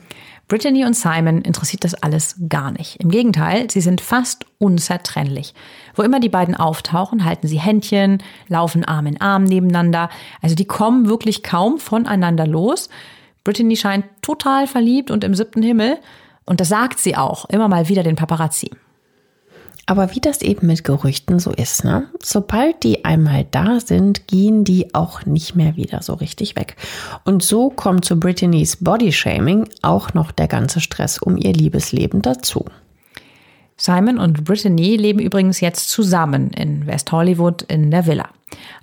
[0.48, 2.96] Brittany und Simon interessiert das alles gar nicht.
[2.96, 5.54] Im Gegenteil, sie sind fast unzertrennlich.
[5.94, 10.10] Wo immer die beiden auftauchen, halten sie Händchen, laufen Arm in Arm nebeneinander.
[10.42, 12.90] Also die kommen wirklich kaum voneinander los.
[13.44, 15.98] Brittany scheint total verliebt und im siebten Himmel.
[16.44, 18.70] Und das sagt sie auch immer mal wieder den Paparazzi.
[19.86, 22.08] Aber wie das eben mit Gerüchten so ist, ne?
[22.22, 26.76] Sobald die einmal da sind, gehen die auch nicht mehr wieder so richtig weg.
[27.24, 32.64] Und so kommt zu Brittany's Bodyshaming auch noch der ganze Stress um ihr Liebesleben dazu.
[33.76, 38.28] Simon und Brittany leben übrigens jetzt zusammen in West Hollywood in der Villa.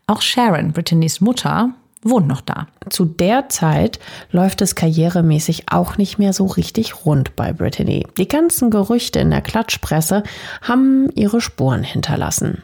[0.08, 2.68] Auch Sharon, Brittany's Mutter, wohnt noch da.
[2.90, 4.00] Zu der Zeit
[4.32, 8.06] läuft es karrieremäßig auch nicht mehr so richtig rund bei Brittany.
[8.18, 10.24] Die ganzen Gerüchte in der Klatschpresse
[10.62, 12.64] haben ihre Spuren hinterlassen.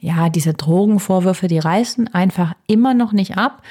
[0.00, 3.62] Ja, diese Drogenvorwürfe, die reißen einfach immer noch nicht ab.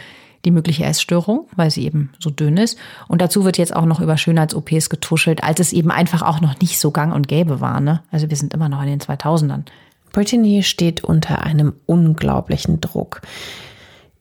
[0.46, 2.80] Die mögliche Essstörung, weil sie eben so dünn ist.
[3.08, 6.60] Und dazu wird jetzt auch noch über Schönheits-OPs getuschelt, als es eben einfach auch noch
[6.62, 7.80] nicht so gang und gäbe war.
[7.80, 8.02] Ne?
[8.12, 9.66] Also wir sind immer noch in den 2000ern.
[10.14, 13.22] Brittany steht unter einem unglaublichen Druck.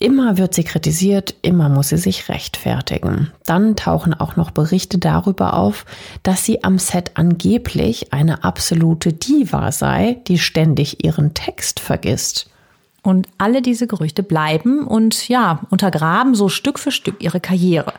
[0.02, 3.30] Immer wird sie kritisiert, immer muss sie sich rechtfertigen.
[3.44, 5.84] Dann tauchen auch noch Berichte darüber auf,
[6.22, 12.48] dass sie am Set angeblich eine absolute Diva sei, die ständig ihren Text vergisst.
[13.02, 17.92] Und alle diese Gerüchte bleiben und ja, untergraben so Stück für Stück ihre Karriere.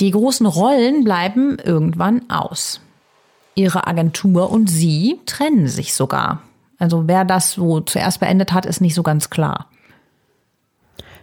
[0.00, 2.82] Die großen Rollen bleiben irgendwann aus.
[3.54, 6.42] Ihre Agentur und sie trennen sich sogar.
[6.78, 9.70] Also wer das so zuerst beendet hat, ist nicht so ganz klar.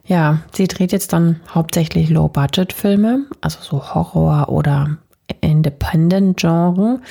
[0.07, 4.97] Ja, sie dreht jetzt dann hauptsächlich Low-Budget-Filme, also so Horror oder
[5.41, 7.01] Independent-Genre,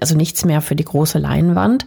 [0.00, 1.84] also nichts mehr für die große Leinwand.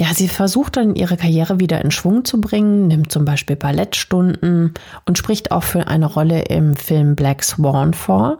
[0.00, 4.72] Ja, sie versucht dann ihre Karriere wieder in Schwung zu bringen, nimmt zum Beispiel Ballettstunden
[5.04, 8.38] und spricht auch für eine Rolle im Film Black Swan vor.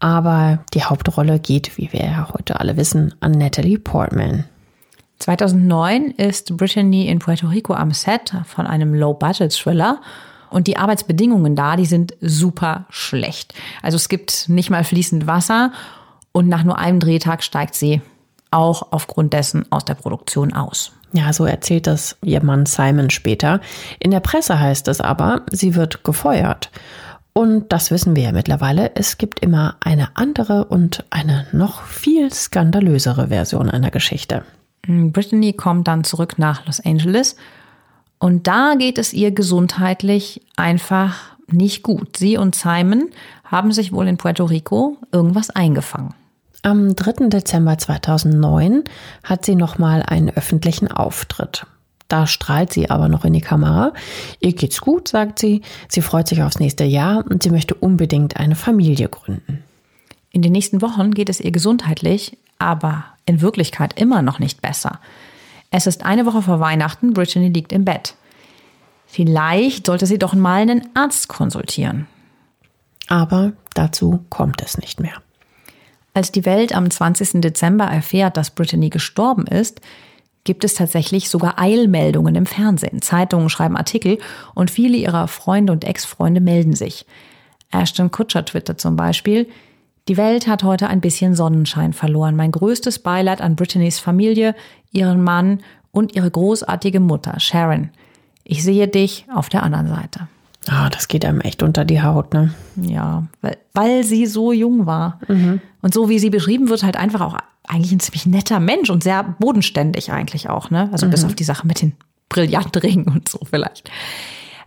[0.00, 4.44] Aber die Hauptrolle geht, wie wir ja heute alle wissen, an Natalie Portman.
[5.20, 10.00] 2009 ist Brittany in Puerto Rico am Set von einem Low-Budget-Thriller
[10.50, 13.54] und die Arbeitsbedingungen da, die sind super schlecht.
[13.82, 15.72] Also es gibt nicht mal fließend Wasser
[16.32, 18.00] und nach nur einem Drehtag steigt sie
[18.50, 20.92] auch aufgrund dessen aus der Produktion aus.
[21.12, 23.60] Ja, so erzählt das ihr Mann Simon später.
[23.98, 26.70] In der Presse heißt es aber, sie wird gefeuert.
[27.32, 28.94] Und das wissen wir ja mittlerweile.
[28.96, 34.44] Es gibt immer eine andere und eine noch viel skandalösere Version einer Geschichte.
[34.86, 37.36] Brittany kommt dann zurück nach Los Angeles
[38.20, 41.16] Und da geht es ihr gesundheitlich einfach
[41.48, 42.18] nicht gut.
[42.18, 43.08] Sie und Simon
[43.44, 46.14] haben sich wohl in Puerto Rico irgendwas eingefangen.
[46.62, 47.28] Am 3.
[47.28, 48.84] Dezember 2009
[49.24, 51.66] hat sie nochmal einen öffentlichen Auftritt.
[52.08, 53.94] Da strahlt sie aber noch in die Kamera.
[54.40, 55.62] Ihr geht's gut, sagt sie.
[55.88, 59.64] Sie freut sich aufs nächste Jahr und sie möchte unbedingt eine Familie gründen.
[60.30, 65.00] In den nächsten Wochen geht es ihr gesundheitlich, aber in Wirklichkeit immer noch nicht besser.
[65.70, 68.14] Es ist eine Woche vor Weihnachten, Brittany liegt im Bett.
[69.06, 72.06] Vielleicht sollte sie doch mal einen Arzt konsultieren.
[73.08, 75.14] Aber dazu kommt es nicht mehr.
[76.14, 77.40] Als die Welt am 20.
[77.40, 79.80] Dezember erfährt, dass Brittany gestorben ist,
[80.44, 83.02] gibt es tatsächlich sogar Eilmeldungen im Fernsehen.
[83.02, 84.18] Zeitungen schreiben Artikel
[84.54, 87.06] und viele ihrer Freunde und Ex-Freunde melden sich.
[87.70, 89.48] Ashton Kutcher twittert zum Beispiel,
[90.08, 92.36] die Welt hat heute ein bisschen Sonnenschein verloren.
[92.36, 94.54] Mein größtes Beileid an Brittany's Familie,
[94.92, 95.60] ihren Mann
[95.92, 97.90] und ihre großartige Mutter, Sharon.
[98.44, 100.28] Ich sehe dich auf der anderen Seite.
[100.68, 102.52] Ah, das geht einem echt unter die Haut, ne?
[102.76, 105.18] Ja, weil, weil sie so jung war.
[105.28, 105.60] Mhm.
[105.80, 107.36] Und so wie sie beschrieben wird, halt einfach auch
[107.66, 110.88] eigentlich ein ziemlich netter Mensch und sehr bodenständig eigentlich auch, ne?
[110.92, 111.10] Also mhm.
[111.10, 111.94] bis auf die Sache mit den
[112.28, 113.90] Brillantringen und so vielleicht.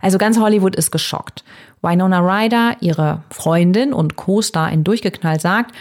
[0.00, 1.44] Also ganz Hollywood ist geschockt.
[1.82, 5.74] Winona Ryder, ihre Freundin und Co-Star in Durchgeknallt, sagt,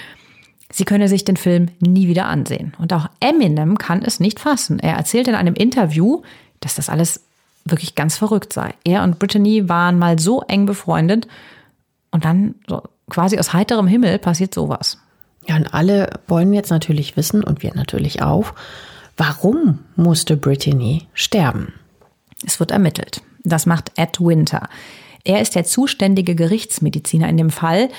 [0.71, 2.73] sie könne sich den Film nie wieder ansehen.
[2.79, 4.79] Und auch Eminem kann es nicht fassen.
[4.79, 6.21] Er erzählt in einem Interview,
[6.59, 7.25] dass das alles
[7.65, 8.73] wirklich ganz verrückt sei.
[8.83, 11.27] Er und Brittany waren mal so eng befreundet
[12.11, 14.97] und dann so quasi aus heiterem Himmel passiert sowas.
[15.47, 18.53] Ja, und alle wollen jetzt natürlich wissen und wir natürlich auch,
[19.17, 21.73] warum musste Brittany sterben?
[22.45, 23.21] Es wird ermittelt.
[23.43, 24.69] Das macht Ed Winter.
[25.23, 27.89] Er ist der zuständige Gerichtsmediziner in dem Fall.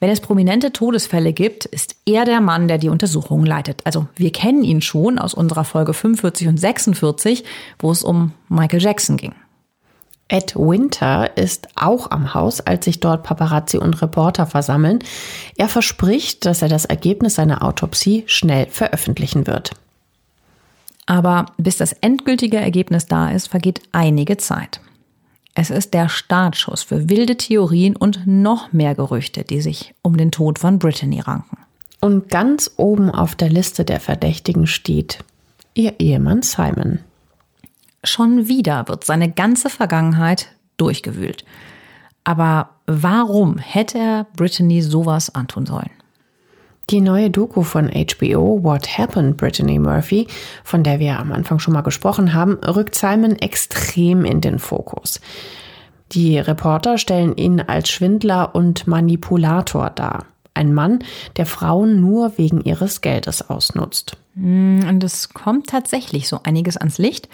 [0.00, 3.80] Wenn es prominente Todesfälle gibt, ist er der Mann, der die Untersuchungen leitet.
[3.84, 7.44] Also wir kennen ihn schon aus unserer Folge 45 und 46,
[7.78, 9.34] wo es um Michael Jackson ging.
[10.28, 15.00] Ed Winter ist auch am Haus, als sich dort Paparazzi und Reporter versammeln.
[15.56, 19.72] Er verspricht, dass er das Ergebnis seiner Autopsie schnell veröffentlichen wird.
[21.06, 24.80] Aber bis das endgültige Ergebnis da ist, vergeht einige Zeit.
[25.54, 30.32] Es ist der Startschuss für wilde Theorien und noch mehr Gerüchte, die sich um den
[30.32, 31.58] Tod von Brittany ranken.
[32.00, 35.20] Und ganz oben auf der Liste der Verdächtigen steht
[35.74, 36.98] ihr Ehemann Simon.
[38.02, 41.44] Schon wieder wird seine ganze Vergangenheit durchgewühlt.
[42.24, 45.90] Aber warum hätte er Brittany sowas antun sollen?
[46.90, 50.26] Die neue Doku von HBO, What Happened Brittany Murphy,
[50.64, 55.20] von der wir am Anfang schon mal gesprochen haben, rückt Simon extrem in den Fokus.
[56.12, 60.26] Die Reporter stellen ihn als Schwindler und Manipulator dar.
[60.52, 61.00] Ein Mann,
[61.36, 64.16] der Frauen nur wegen ihres Geldes ausnutzt.
[64.34, 67.28] Hm, und es kommt tatsächlich so einiges ans Licht.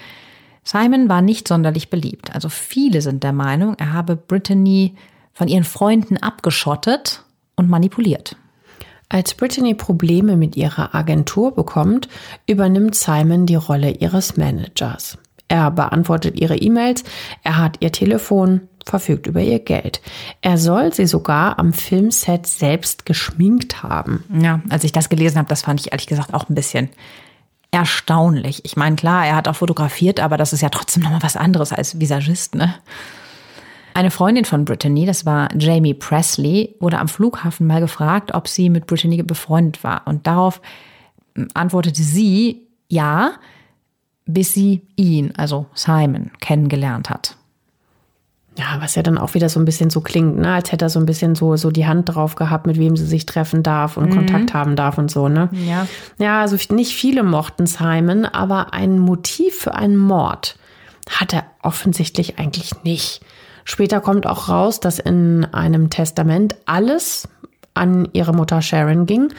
[0.63, 2.33] Simon war nicht sonderlich beliebt.
[2.33, 4.95] Also viele sind der Meinung, er habe Brittany
[5.33, 7.23] von ihren Freunden abgeschottet
[7.55, 8.37] und manipuliert.
[9.13, 12.07] Als Brittany Probleme mit ihrer Agentur bekommt,
[12.47, 15.17] übernimmt Simon die Rolle ihres Managers.
[15.49, 17.03] Er beantwortet ihre E-Mails,
[17.43, 19.99] er hat ihr Telefon, verfügt über ihr Geld.
[20.39, 24.23] Er soll sie sogar am Filmset selbst geschminkt haben.
[24.41, 26.87] Ja, als ich das gelesen habe, das fand ich ehrlich gesagt auch ein bisschen
[27.69, 28.63] erstaunlich.
[28.63, 31.73] Ich meine, klar, er hat auch fotografiert, aber das ist ja trotzdem nochmal was anderes
[31.73, 32.75] als Visagist, ne?
[33.93, 38.69] Eine Freundin von Brittany, das war Jamie Presley, wurde am Flughafen mal gefragt, ob sie
[38.69, 40.03] mit Brittany befreundet war.
[40.05, 40.61] Und darauf
[41.35, 43.33] hm, antwortete sie ja,
[44.25, 47.37] bis sie ihn, also Simon, kennengelernt hat.
[48.57, 50.53] Ja, was ja dann auch wieder so ein bisschen so klingt, ne?
[50.53, 53.05] als hätte er so ein bisschen so, so die Hand drauf gehabt, mit wem sie
[53.05, 54.15] sich treffen darf und mhm.
[54.15, 55.49] Kontakt haben darf und so, ne?
[55.53, 55.87] Ja.
[56.17, 60.57] Ja, also nicht viele mochten Simon, aber ein Motiv für einen Mord
[61.09, 63.21] hat er offensichtlich eigentlich nicht.
[63.71, 67.29] Später kommt auch raus, dass in einem Testament alles
[67.73, 69.31] an ihre Mutter Sharon ging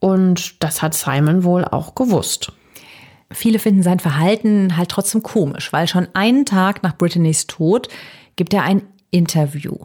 [0.00, 2.50] und das hat Simon wohl auch gewusst.
[3.30, 7.86] Viele finden sein Verhalten halt trotzdem komisch, weil schon einen Tag nach Brittany's Tod
[8.34, 9.76] gibt er ein Interview.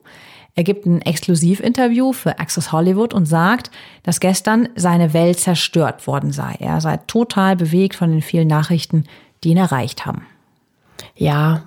[0.55, 3.69] Er gibt ein Exklusivinterview für Access Hollywood und sagt,
[4.01, 6.55] dass gestern seine Welt zerstört worden sei.
[6.57, 9.03] Er sei total bewegt von den vielen Nachrichten,
[9.43, 10.25] die ihn erreicht haben.
[11.15, 11.65] Ja,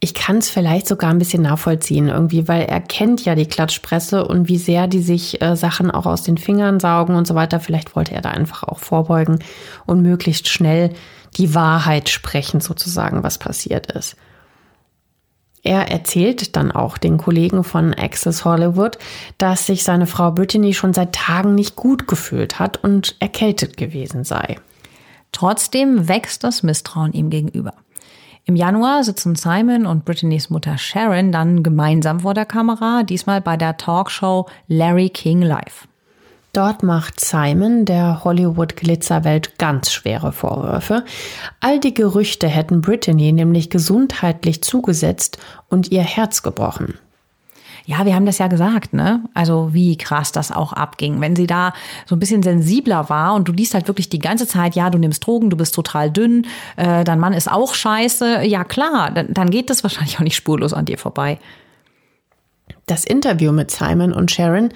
[0.00, 4.26] ich kann es vielleicht sogar ein bisschen nachvollziehen irgendwie, weil er kennt ja die Klatschpresse
[4.26, 7.60] und wie sehr die sich äh, Sachen auch aus den Fingern saugen und so weiter.
[7.60, 9.38] Vielleicht wollte er da einfach auch vorbeugen
[9.86, 10.90] und möglichst schnell
[11.36, 14.16] die Wahrheit sprechen, sozusagen, was passiert ist.
[15.62, 18.98] Er erzählt dann auch den Kollegen von Access Hollywood,
[19.36, 24.22] dass sich seine Frau Brittany schon seit Tagen nicht gut gefühlt hat und erkältet gewesen
[24.22, 24.58] sei.
[25.32, 27.74] Trotzdem wächst das Misstrauen ihm gegenüber.
[28.48, 33.56] Im Januar sitzen Simon und Brittany's Mutter Sharon dann gemeinsam vor der Kamera, diesmal bei
[33.56, 35.88] der Talkshow Larry King Live.
[36.52, 41.04] Dort macht Simon der Hollywood-Glitzerwelt ganz schwere Vorwürfe.
[41.58, 45.38] All die Gerüchte hätten Brittany nämlich gesundheitlich zugesetzt
[45.68, 46.94] und ihr Herz gebrochen.
[47.86, 49.22] Ja, wir haben das ja gesagt, ne?
[49.32, 51.20] Also wie krass das auch abging.
[51.20, 51.72] Wenn sie da
[52.04, 54.98] so ein bisschen sensibler war und du liest halt wirklich die ganze Zeit, ja, du
[54.98, 59.32] nimmst Drogen, du bist total dünn, äh, dein Mann ist auch scheiße, ja klar, dann,
[59.32, 61.38] dann geht das wahrscheinlich auch nicht spurlos an dir vorbei.
[62.86, 64.70] Das Interview mit Simon und Sharon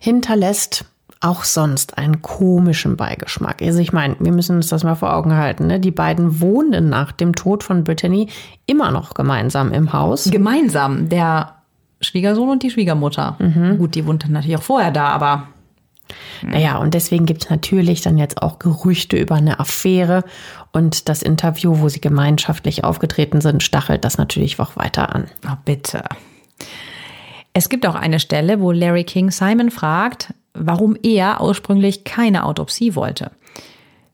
[0.00, 0.84] hinterlässt
[1.20, 3.62] auch sonst einen komischen Beigeschmack.
[3.62, 5.66] Also ich meine, wir müssen uns das mal vor Augen halten.
[5.66, 5.80] Ne?
[5.80, 8.28] Die beiden wohnen nach dem Tod von Brittany
[8.66, 10.30] immer noch gemeinsam im Haus.
[10.30, 11.08] Gemeinsam.
[11.08, 11.55] Der
[12.06, 13.36] Schwiegersohn und die Schwiegermutter.
[13.38, 13.78] Mhm.
[13.78, 15.48] Gut, die wohnten natürlich auch vorher da, aber.
[16.42, 20.22] Naja, und deswegen gibt es natürlich dann jetzt auch Gerüchte über eine Affäre.
[20.72, 25.26] Und das Interview, wo sie gemeinschaftlich aufgetreten sind, stachelt das natürlich auch weiter an.
[25.46, 26.04] Oh, bitte.
[27.52, 32.94] Es gibt auch eine Stelle, wo Larry King Simon fragt, warum er ursprünglich keine Autopsie
[32.94, 33.30] wollte.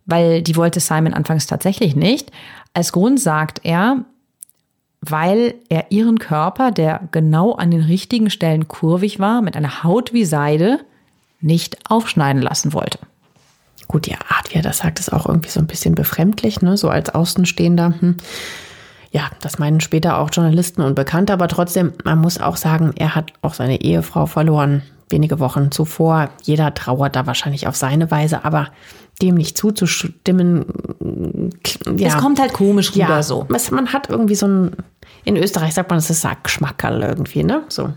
[0.07, 2.31] Weil die wollte Simon anfangs tatsächlich nicht.
[2.73, 4.05] Als Grund sagt er,
[5.03, 10.13] weil er ihren Körper, der genau an den richtigen Stellen kurvig war, mit einer Haut
[10.13, 10.79] wie Seide,
[11.41, 13.01] nicht aufschneiden lassen wollte.
[13.89, 16.77] Gut, die Art, wie er das sagt, ist auch irgendwie so ein bisschen befremdlich, ne?
[16.77, 17.95] so als Außenstehender.
[17.99, 18.17] Hm.
[19.11, 23.15] Ja, das meinen später auch Journalisten und Bekannte, aber trotzdem, man muss auch sagen, er
[23.15, 26.31] hat auch seine Ehefrau verloren, wenige Wochen zuvor.
[26.43, 28.69] Jeder trauert da wahrscheinlich auf seine Weise, aber
[29.21, 30.65] dem nicht zuzustimmen.
[31.97, 33.47] Ja, es kommt halt komisch rüber ja, so.
[33.71, 34.77] Man hat irgendwie so ein,
[35.25, 37.65] in Österreich sagt man, es ist Geschmackerl irgendwie, ne?
[37.69, 37.93] So.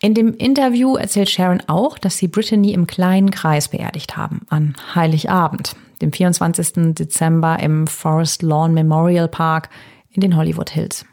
[0.00, 4.76] In dem Interview erzählt Sharon auch, dass sie Brittany im kleinen Kreis beerdigt haben, an
[4.94, 6.94] Heiligabend, dem 24.
[6.94, 9.70] Dezember im Forest Lawn Memorial Park
[10.10, 11.06] in den Hollywood Hills.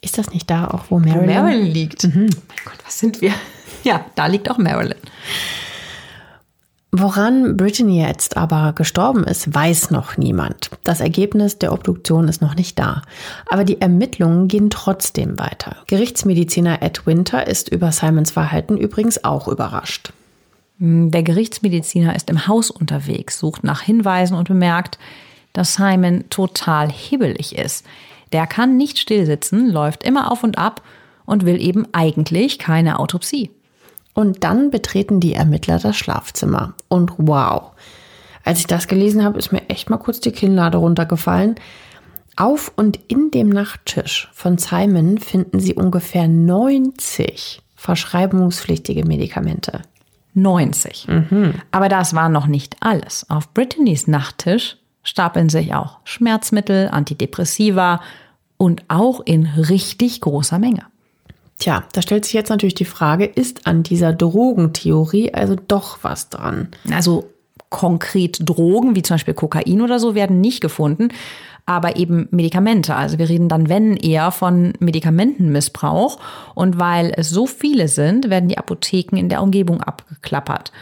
[0.00, 2.04] Ist das nicht da auch, wo Marilyn, wo Marilyn liegt?
[2.04, 2.22] Mhm.
[2.48, 3.32] Mein Gott, was sind wir?
[3.84, 4.98] Ja, da liegt auch Marilyn.
[6.94, 10.68] Woran Brittany jetzt aber gestorben ist, weiß noch niemand.
[10.84, 13.00] Das Ergebnis der Obduktion ist noch nicht da.
[13.48, 15.76] Aber die Ermittlungen gehen trotzdem weiter.
[15.86, 20.12] Gerichtsmediziner Ed Winter ist über Simons Verhalten übrigens auch überrascht.
[20.78, 24.98] Der Gerichtsmediziner ist im Haus unterwegs, sucht nach Hinweisen und bemerkt,
[25.54, 27.86] dass Simon total hibbelig ist.
[28.32, 30.82] Der kann nicht stillsitzen, läuft immer auf und ab
[31.24, 33.50] und will eben eigentlich keine Autopsie.
[34.14, 36.74] Und dann betreten die Ermittler das Schlafzimmer.
[36.88, 37.72] Und wow.
[38.44, 41.56] Als ich das gelesen habe, ist mir echt mal kurz die Kinnlade runtergefallen.
[42.36, 49.82] Auf und in dem Nachttisch von Simon finden sie ungefähr 90 verschreibungspflichtige Medikamente.
[50.34, 51.08] 90.
[51.08, 51.54] Mhm.
[51.70, 53.28] Aber das war noch nicht alles.
[53.28, 58.00] Auf Brittany's Nachttisch stapeln sich auch Schmerzmittel, Antidepressiva
[58.56, 60.86] und auch in richtig großer Menge.
[61.62, 66.28] Tja, da stellt sich jetzt natürlich die Frage, ist an dieser Drogentheorie also doch was
[66.28, 66.66] dran?
[66.92, 67.30] Also
[67.68, 71.10] konkret Drogen, wie zum Beispiel Kokain oder so, werden nicht gefunden,
[71.64, 72.96] aber eben Medikamente.
[72.96, 76.18] Also wir reden dann, wenn eher von Medikamentenmissbrauch.
[76.56, 80.72] Und weil es so viele sind, werden die Apotheken in der Umgebung abgeklappert.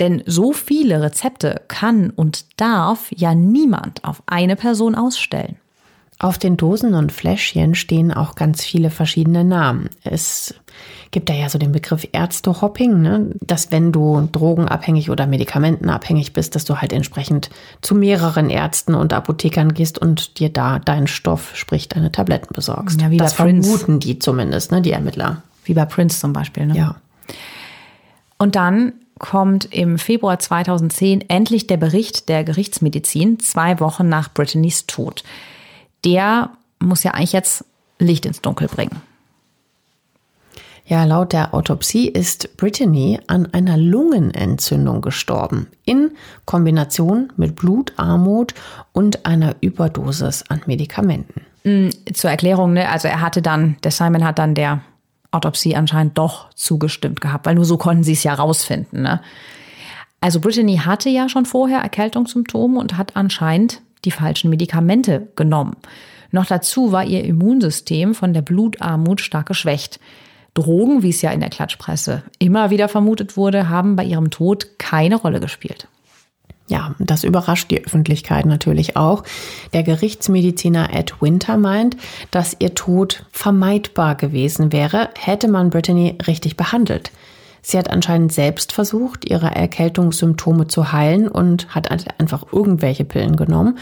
[0.00, 5.59] Denn so viele Rezepte kann und darf ja niemand auf eine Person ausstellen.
[6.22, 9.88] Auf den Dosen und Fläschchen stehen auch ganz viele verschiedene Namen.
[10.04, 10.54] Es
[11.12, 13.30] gibt da ja so den Begriff Ärztehopping, ne?
[13.40, 17.48] dass wenn du drogenabhängig oder medikamentenabhängig bist, dass du halt entsprechend
[17.80, 23.00] zu mehreren Ärzten und Apothekern gehst und dir da deinen Stoff, sprich deine Tabletten besorgst.
[23.00, 23.98] Ja, wie das vermuten Prince.
[24.00, 25.42] die zumindest, ne, die Ermittler.
[25.64, 26.66] Wie bei Prince zum Beispiel.
[26.66, 26.76] Ne?
[26.76, 26.96] Ja.
[28.36, 34.84] Und dann kommt im Februar 2010 endlich der Bericht der Gerichtsmedizin, zwei Wochen nach Brittany's
[34.84, 35.24] Tod
[36.04, 37.64] der muss ja eigentlich jetzt
[37.98, 39.02] Licht ins Dunkel bringen.
[40.90, 46.10] Ja, laut der Autopsie ist Brittany an einer Lungenentzündung gestorben, in
[46.46, 48.54] Kombination mit Blutarmut
[48.92, 51.42] und einer Überdosis an Medikamenten.
[51.62, 52.88] Mm, zur Erklärung, ne?
[52.88, 54.80] also er hatte dann, der Simon hat dann der
[55.30, 59.02] Autopsie anscheinend doch zugestimmt gehabt, weil nur so konnten sie es ja rausfinden.
[59.02, 59.20] Ne?
[60.20, 65.76] Also Brittany hatte ja schon vorher Erkältungssymptome und hat anscheinend die falschen Medikamente genommen.
[66.32, 70.00] Noch dazu war ihr Immunsystem von der Blutarmut stark geschwächt.
[70.54, 74.78] Drogen, wie es ja in der Klatschpresse immer wieder vermutet wurde, haben bei ihrem Tod
[74.78, 75.88] keine Rolle gespielt.
[76.70, 79.24] Ja, das überrascht die Öffentlichkeit natürlich auch.
[79.72, 81.96] Der Gerichtsmediziner Ed Winter meint,
[82.30, 87.10] dass ihr Tod vermeidbar gewesen wäre, hätte man Brittany richtig behandelt.
[87.62, 93.78] Sie hat anscheinend selbst versucht, ihre Erkältungssymptome zu heilen und hat einfach irgendwelche Pillen genommen.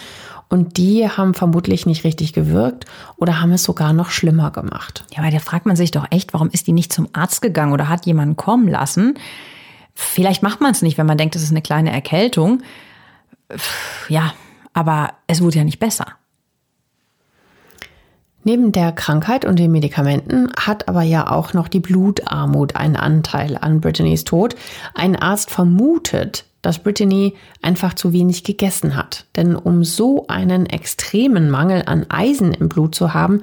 [0.49, 5.05] Und die haben vermutlich nicht richtig gewirkt oder haben es sogar noch schlimmer gemacht.
[5.15, 7.73] Ja, weil da fragt man sich doch echt, warum ist die nicht zum Arzt gegangen
[7.73, 9.19] oder hat jemanden kommen lassen?
[9.95, 12.63] Vielleicht macht man es nicht, wenn man denkt, es ist eine kleine Erkältung.
[14.09, 14.33] Ja,
[14.73, 16.07] aber es wurde ja nicht besser.
[18.45, 23.59] Neben der Krankheit und den Medikamenten hat aber ja auch noch die Blutarmut einen Anteil
[23.61, 24.55] an Brittany's Tod.
[24.95, 29.27] Ein Arzt vermutet, dass Brittany einfach zu wenig gegessen hat.
[29.37, 33.43] Denn um so einen extremen Mangel an Eisen im Blut zu haben,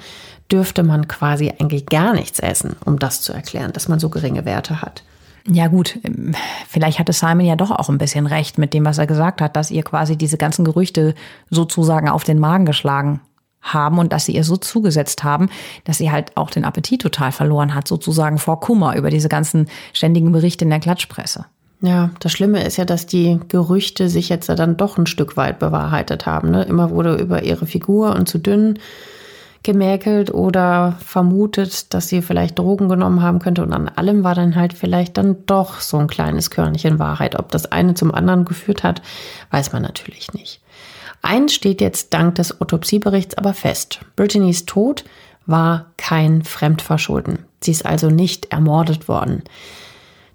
[0.51, 4.45] dürfte man quasi eigentlich gar nichts essen, um das zu erklären, dass man so geringe
[4.45, 5.03] Werte hat.
[5.47, 6.33] Ja gut, ähm,
[6.67, 9.55] vielleicht hatte Simon ja doch auch ein bisschen recht mit dem, was er gesagt hat,
[9.55, 11.13] dass ihr quasi diese ganzen Gerüchte
[11.49, 13.21] sozusagen auf den Magen geschlagen
[13.65, 15.49] haben und dass sie ihr so zugesetzt haben,
[15.83, 19.67] dass sie halt auch den Appetit total verloren hat, sozusagen vor Kummer über diese ganzen
[19.93, 21.45] ständigen Berichte in der Klatschpresse.
[21.81, 25.59] Ja, das Schlimme ist ja, dass die Gerüchte sich jetzt dann doch ein Stück weit
[25.59, 26.51] bewahrheitet haben.
[26.51, 26.63] Ne?
[26.63, 28.79] Immer wurde über ihre Figur und zu dünn
[29.65, 33.63] gemäkelt oder vermutet, dass sie vielleicht Drogen genommen haben könnte.
[33.63, 37.37] Und an allem war dann halt vielleicht dann doch so ein kleines Körnchen Wahrheit.
[37.37, 39.01] Ob das eine zum anderen geführt hat,
[39.51, 40.61] weiß man natürlich nicht.
[41.25, 44.01] Eins steht jetzt dank des Autopsieberichts aber fest.
[44.15, 45.03] Brittany's Tod
[45.47, 47.39] war kein Fremdverschulden.
[47.61, 49.41] Sie ist also nicht ermordet worden.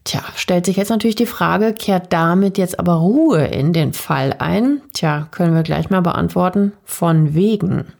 [0.03, 4.34] Tja, stellt sich jetzt natürlich die Frage, kehrt damit jetzt aber Ruhe in den Fall
[4.41, 4.80] ein?
[4.93, 6.72] Tja, können wir gleich mal beantworten.
[6.84, 7.93] Von wegen.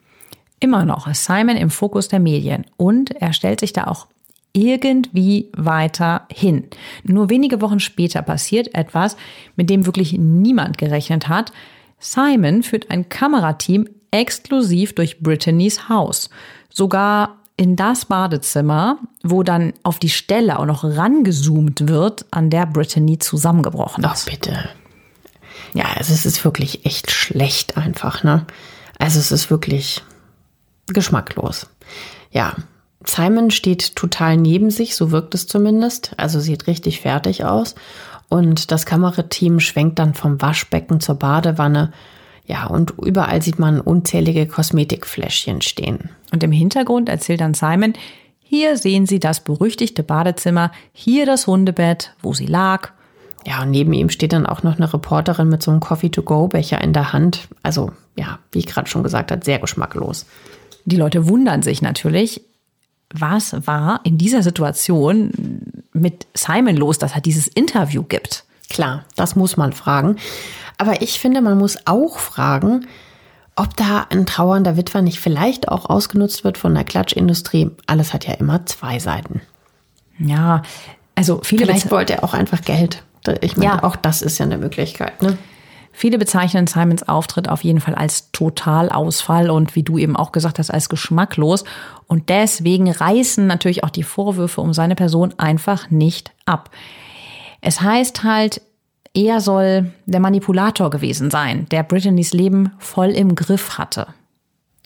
[0.59, 4.09] Immer noch ist Simon im Fokus der Medien und er stellt sich da auch
[4.53, 6.65] irgendwie weiter hin.
[7.05, 9.17] Nur wenige Wochen später passiert etwas,
[9.55, 11.53] mit dem wirklich niemand gerechnet hat.
[12.01, 16.31] Simon führt ein Kamerateam exklusiv durch Brittany's Haus.
[16.69, 22.65] Sogar in das Badezimmer, wo dann auf die Stelle auch noch rangezoomt wird, an der
[22.65, 24.27] Brittany zusammengebrochen ist.
[24.27, 24.71] Ach, bitte.
[25.75, 28.47] Ja, also es ist wirklich echt schlecht einfach, ne?
[28.99, 30.03] Also es ist wirklich
[30.87, 31.67] geschmacklos.
[32.33, 32.57] Ja,
[33.05, 36.13] Simon steht total neben sich, so wirkt es zumindest.
[36.17, 37.75] Also sieht richtig fertig aus.
[38.31, 41.93] Und das Kamerateam schwenkt dann vom Waschbecken zur Badewanne.
[42.47, 46.11] Ja, und überall sieht man unzählige Kosmetikfläschchen stehen.
[46.33, 47.93] Und im Hintergrund erzählt dann Simon,
[48.41, 52.91] hier sehen Sie das berüchtigte Badezimmer, hier das Hundebett, wo sie lag.
[53.47, 56.93] Ja, und neben ihm steht dann auch noch eine Reporterin mit so einem Coffee-to-go-Becher in
[56.93, 57.49] der Hand.
[57.63, 60.27] Also, ja, wie ich gerade schon gesagt habe, sehr geschmacklos.
[60.85, 62.43] Die Leute wundern sich natürlich,
[63.13, 65.33] was war in dieser Situation
[65.93, 68.45] mit Simon los, dass er dieses Interview gibt?
[68.69, 70.17] Klar, das muss man fragen.
[70.79, 72.87] Aber ich finde, man muss auch fragen,
[73.57, 77.71] ob da ein trauernder Witwer nicht vielleicht auch ausgenutzt wird von der Klatschindustrie.
[77.87, 79.43] Alles hat ja immer zwei Seiten.
[80.19, 80.63] Ja,
[81.15, 81.67] also viele.
[81.67, 83.03] Vielleicht wollte er auch einfach Geld.
[83.43, 83.85] Ich meine, ja.
[83.85, 85.21] auch das ist ja eine Möglichkeit.
[85.21, 85.37] Ne?
[85.93, 90.59] Viele bezeichnen Simons Auftritt auf jeden Fall als Totalausfall und wie du eben auch gesagt
[90.59, 91.65] hast, als geschmacklos.
[92.07, 96.71] Und deswegen reißen natürlich auch die Vorwürfe um seine Person einfach nicht ab.
[97.61, 98.63] Es heißt halt,
[99.13, 104.07] er soll der Manipulator gewesen sein, der Brittany's Leben voll im Griff hatte.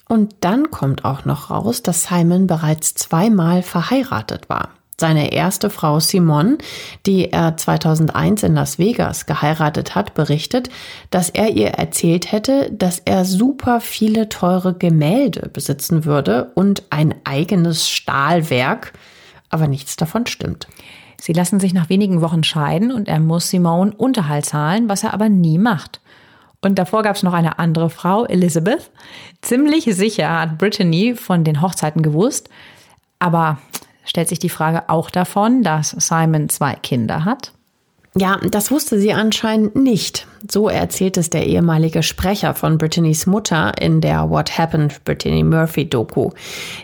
[0.09, 4.71] Und dann kommt auch noch raus, dass Simon bereits zweimal verheiratet war.
[4.97, 6.59] Seine erste Frau Simone,
[7.05, 10.71] die er 2001 in Las Vegas geheiratet hat, berichtet,
[11.11, 17.15] dass er ihr erzählt hätte, dass er super viele teure Gemälde besitzen würde und ein
[17.25, 18.93] eigenes Stahlwerk,
[19.51, 20.69] aber nichts davon stimmt.
[21.21, 25.15] Sie lassen sich nach wenigen Wochen scheiden und er muss Simone Unterhalt zahlen, was er
[25.15, 26.01] aber nie macht.
[26.61, 28.91] Und davor gab es noch eine andere Frau, Elizabeth.
[29.43, 32.49] Ziemlich sicher hat Brittany von den Hochzeiten gewusst,
[33.19, 33.59] aber
[34.05, 37.53] stellt sich die Frage auch davon, dass Simon zwei Kinder hat?
[38.17, 40.29] Ja, das wusste sie anscheinend nicht.
[40.49, 45.89] So erzählt es der ehemalige Sprecher von Brittany's Mutter in der What Happened Brittany Murphy
[45.89, 46.31] Doku.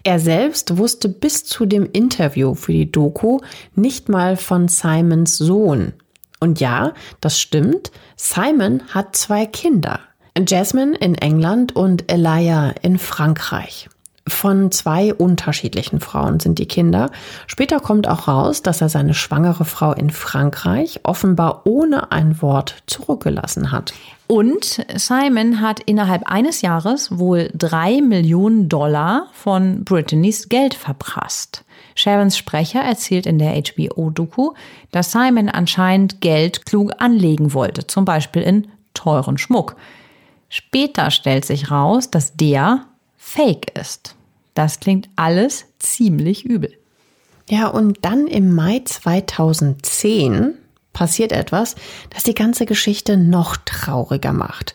[0.03, 3.39] Er selbst wusste bis zu dem Interview für die Doku
[3.77, 5.93] nicht mal von Simons Sohn.
[6.41, 10.01] Und ja, das stimmt, Simon hat zwei Kinder.
[10.49, 13.89] Jasmine in England und Elia in Frankreich
[14.31, 17.11] von zwei unterschiedlichen Frauen sind die Kinder.
[17.47, 22.83] Später kommt auch raus, dass er seine schwangere Frau in Frankreich offenbar ohne ein Wort
[22.87, 23.93] zurückgelassen hat.
[24.27, 31.65] Und Simon hat innerhalb eines Jahres wohl drei Millionen Dollar von Brittany's Geld verprasst.
[31.97, 34.53] Sharons Sprecher erzählt in der HBO-Doku,
[34.93, 39.77] dass Simon anscheinend Geld klug anlegen wollte, zum Beispiel in teuren Schmuck.
[40.49, 42.85] Später stellt sich raus, dass der
[43.17, 44.17] fake ist.
[44.55, 46.73] Das klingt alles ziemlich übel.
[47.49, 50.55] Ja, und dann im Mai 2010
[50.93, 51.77] passiert etwas,
[52.11, 54.75] das die ganze Geschichte noch trauriger macht.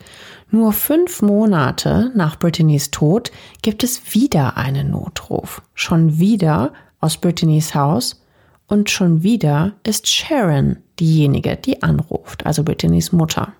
[0.51, 5.61] Nur fünf Monate nach Brittany's Tod gibt es wieder einen Notruf.
[5.73, 8.21] Schon wieder aus Brittany's Haus
[8.67, 13.53] und schon wieder ist Sharon diejenige, die anruft, also Brittany's Mutter.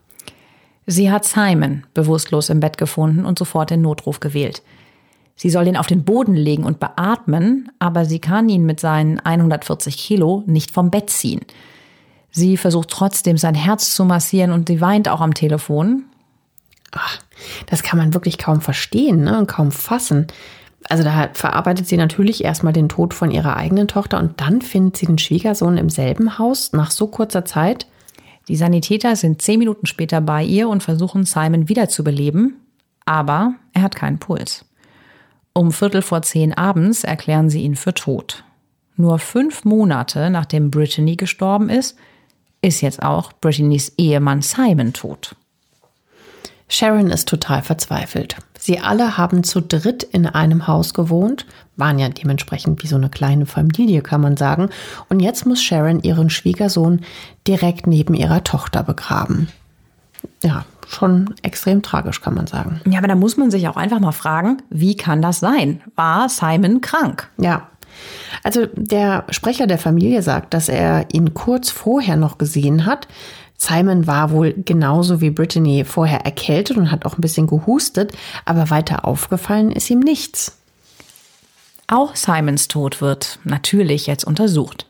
[0.88, 4.62] Sie hat Simon bewusstlos im Bett gefunden und sofort den Notruf gewählt.
[5.36, 9.20] Sie soll ihn auf den Boden legen und beatmen, aber sie kann ihn mit seinen
[9.20, 11.42] 140 Kilo nicht vom Bett ziehen.
[12.32, 16.06] Sie versucht trotzdem sein Herz zu massieren und sie weint auch am Telefon.
[16.92, 17.20] Ach,
[17.68, 20.28] das kann man wirklich kaum verstehen ne, und kaum fassen.
[20.90, 24.98] Also da verarbeitet sie natürlich erstmal den Tod von ihrer eigenen Tochter und dann findet
[24.98, 27.88] sie den Schwiegersohn im selben Haus nach so kurzer Zeit.
[28.48, 32.58] Die Sanitäter sind zehn Minuten später bei ihr und versuchen Simon wiederzubeleben,
[33.06, 34.66] aber er hat keinen Puls.
[35.58, 38.44] Um Viertel vor zehn abends erklären sie ihn für tot.
[38.98, 41.96] Nur fünf Monate nachdem Brittany gestorben ist,
[42.62, 45.36] ist jetzt auch Brittany's Ehemann Simon tot.
[46.68, 48.36] Sharon ist total verzweifelt.
[48.60, 51.46] Sie alle haben zu dritt in einem Haus gewohnt,
[51.78, 54.70] waren ja dementsprechend wie so eine kleine Familie, kann man sagen.
[55.08, 57.02] Und jetzt muss Sharon ihren Schwiegersohn
[57.48, 59.48] direkt neben ihrer Tochter begraben.
[60.44, 62.82] Ja, schon extrem tragisch, kann man sagen.
[62.86, 65.82] Ja, aber da muss man sich auch einfach mal fragen, wie kann das sein?
[65.96, 67.30] War Simon krank?
[67.38, 67.68] Ja.
[68.44, 73.08] Also der Sprecher der Familie sagt, dass er ihn kurz vorher noch gesehen hat,
[73.58, 78.12] Simon war wohl genauso wie Brittany vorher erkältet und hat auch ein bisschen gehustet,
[78.44, 80.58] aber weiter aufgefallen ist ihm nichts.
[81.88, 84.88] Auch Simons Tod wird natürlich jetzt untersucht.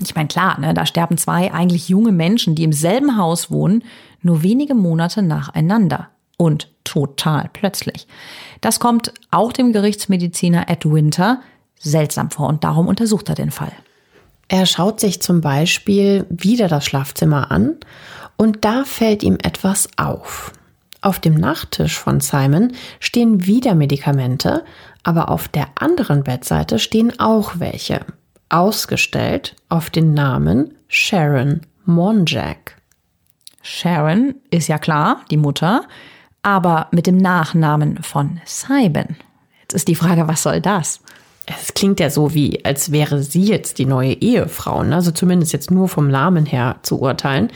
[0.00, 3.84] Ich meine, klar, ne, da sterben zwei eigentlich junge Menschen, die im selben Haus wohnen,
[4.24, 6.08] nur wenige Monate nacheinander.
[6.36, 8.08] Und total plötzlich.
[8.60, 11.40] Das kommt auch dem Gerichtsmediziner Ed Winter
[11.78, 13.72] seltsam vor und darum untersucht er den Fall.
[14.48, 17.76] Er schaut sich zum Beispiel wieder das Schlafzimmer an
[18.36, 20.52] und da fällt ihm etwas auf.
[21.00, 24.64] Auf dem Nachttisch von Simon stehen wieder Medikamente,
[25.02, 28.00] aber auf der anderen Bettseite stehen auch welche.
[28.48, 32.76] Ausgestellt auf den Namen Sharon Monjack.
[33.64, 35.86] Sharon ist ja klar, die Mutter,
[36.42, 39.16] aber mit dem Nachnamen von Simon.
[39.62, 41.00] Jetzt ist die Frage, was soll das?
[41.46, 44.94] Es klingt ja so, wie als wäre sie jetzt die neue Ehefrau, ne?
[44.94, 47.50] also zumindest jetzt nur vom Namen her zu urteilen.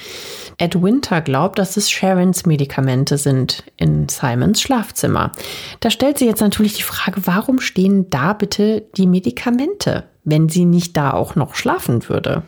[0.56, 5.32] Ed Winter glaubt, dass es Sharons Medikamente sind in Simons Schlafzimmer.
[5.80, 10.64] Da stellt sie jetzt natürlich die Frage, warum stehen da bitte die Medikamente, wenn sie
[10.64, 12.44] nicht da auch noch schlafen würde?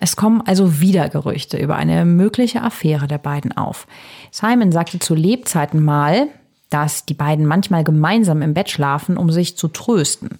[0.00, 3.86] Es kommen also wieder Gerüchte über eine mögliche Affäre der beiden auf.
[4.30, 6.28] Simon sagte zu Lebzeiten mal,
[6.70, 10.38] dass die beiden manchmal gemeinsam im Bett schlafen, um sich zu trösten.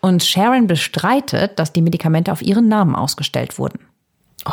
[0.00, 3.80] Und Sharon bestreitet, dass die Medikamente auf ihren Namen ausgestellt wurden.
[4.44, 4.50] Oh,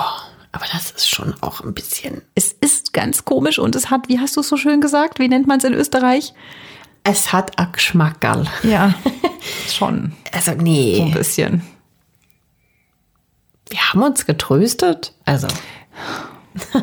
[0.51, 2.21] aber das ist schon auch ein bisschen.
[2.35, 5.19] Es ist ganz komisch und es hat, wie hast du es so schön gesagt?
[5.19, 6.33] Wie nennt man es in Österreich?
[7.03, 8.45] Es hat a Geschmackerl.
[8.63, 8.93] Ja,
[9.67, 10.13] schon.
[10.31, 10.95] Also, nee.
[10.97, 11.61] So ein bisschen.
[13.69, 15.13] Wir haben uns getröstet.
[15.25, 15.47] Also.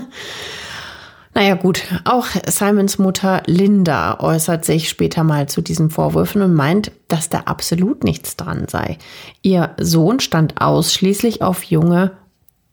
[1.36, 6.92] Naja gut, auch Simons Mutter Linda äußert sich später mal zu diesen Vorwürfen und meint,
[7.08, 8.96] dass da absolut nichts dran sei.
[9.42, 12.12] Ihr Sohn stand ausschließlich auf junge,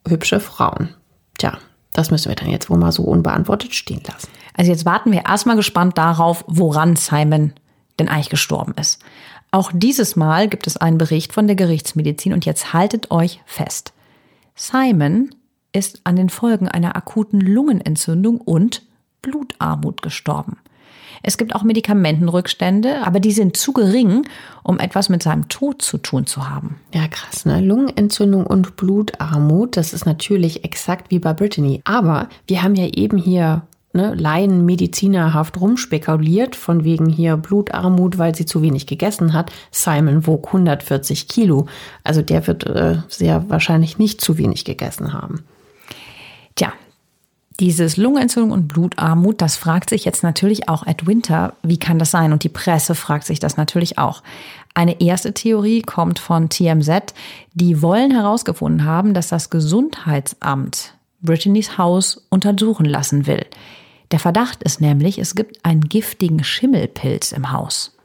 [0.08, 0.96] hübsche Frauen.
[1.38, 1.58] Tja,
[1.92, 4.30] das müssen wir dann jetzt wohl mal so unbeantwortet stehen lassen.
[4.54, 7.52] Also jetzt warten wir erstmal gespannt darauf, woran Simon
[8.00, 9.02] denn eigentlich gestorben ist.
[9.52, 13.92] Auch dieses Mal gibt es einen Bericht von der Gerichtsmedizin und jetzt haltet euch fest.
[14.56, 15.34] Simon
[15.72, 18.84] ist an den Folgen einer akuten Lungenentzündung und
[19.22, 20.58] Blutarmut gestorben.
[21.22, 24.28] Es gibt auch Medikamentenrückstände, aber die sind zu gering,
[24.62, 26.80] um etwas mit seinem Tod zu tun zu haben.
[26.94, 27.62] Ja, krass, ne?
[27.62, 31.82] Lungenentzündung und Blutarmut, das ist natürlich exakt wie bei Brittany.
[31.86, 33.62] Aber wir haben ja eben hier
[33.94, 39.52] ne, Laien medizinerhaft rumspekuliert, von wegen hier Blutarmut, weil sie zu wenig gegessen hat.
[39.72, 41.68] Simon wog 140 Kilo.
[42.04, 45.44] Also der wird äh, sehr wahrscheinlich nicht zu wenig gegessen haben.
[46.56, 46.74] Tja,
[47.60, 52.12] dieses Lungenentzündung und Blutarmut, das fragt sich jetzt natürlich auch Ed Winter, wie kann das
[52.12, 52.34] sein?
[52.34, 54.24] Und die Presse fragt sich das natürlich auch.
[54.74, 57.14] Eine erste Theorie kommt von TMZ.
[57.54, 63.46] Die wollen herausgefunden haben, dass das Gesundheitsamt Brittany's Haus untersuchen lassen will.
[64.14, 67.98] Der Verdacht ist nämlich, es gibt einen giftigen Schimmelpilz im Haus.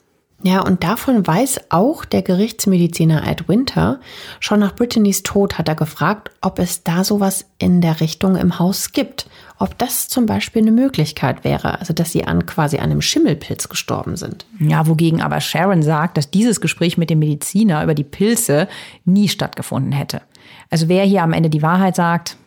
[0.43, 4.01] Ja, und davon weiß auch der Gerichtsmediziner Ed Winter.
[4.41, 8.59] Schon nach Brittany's Tod hat er gefragt, ob es da sowas in der Richtung im
[8.59, 9.29] Haus gibt.
[9.59, 14.17] Ob das zum Beispiel eine Möglichkeit wäre, also dass sie an quasi einem Schimmelpilz gestorben
[14.17, 14.47] sind.
[14.61, 18.67] Ja, wogegen aber Sharon sagt, dass dieses Gespräch mit dem Mediziner über die Pilze
[19.05, 20.23] nie stattgefunden hätte.
[20.71, 22.39] Also wer hier am Ende die Wahrheit sagt,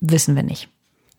[0.00, 0.68] wissen wir nicht.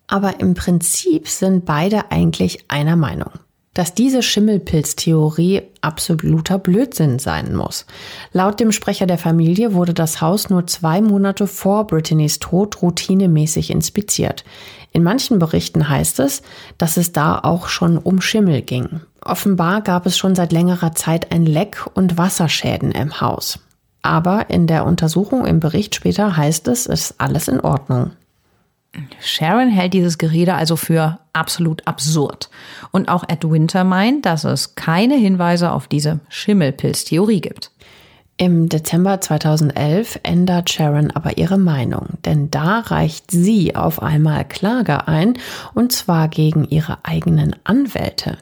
[0.10, 3.32] Aber im Prinzip sind beide eigentlich einer Meinung
[3.80, 7.86] dass diese Schimmelpilztheorie absoluter Blödsinn sein muss.
[8.34, 13.70] Laut dem Sprecher der Familie wurde das Haus nur zwei Monate vor Brittany's Tod routinemäßig
[13.70, 14.44] inspiziert.
[14.92, 16.42] In manchen Berichten heißt es,
[16.78, 19.02] dass es da auch schon um Schimmel ging.
[19.22, 23.60] Offenbar gab es schon seit längerer Zeit ein Leck und Wasserschäden im Haus.
[24.02, 28.12] Aber in der Untersuchung im Bericht später heißt es, es ist alles in Ordnung.
[29.20, 32.50] Sharon hält dieses Gerede also für absolut absurd.
[32.92, 37.72] Und auch Ed Winter meint, dass es keine Hinweise auf diese Schimmelpilztheorie gibt.
[38.38, 45.10] Im Dezember 2011 ändert Sharon aber ihre Meinung, denn da reicht sie auf einmal Klage
[45.10, 45.34] ein,
[45.74, 48.38] und zwar gegen ihre eigenen Anwälte,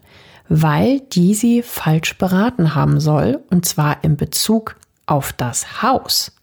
[0.49, 4.75] weil die sie falsch beraten haben soll, und zwar in Bezug
[5.07, 6.36] auf das Haus.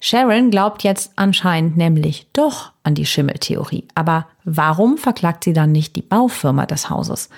[0.00, 3.88] Sharon glaubt jetzt anscheinend nämlich doch an die Schimmeltheorie.
[3.94, 7.28] Aber warum verklagt sie dann nicht die Baufirma des Hauses?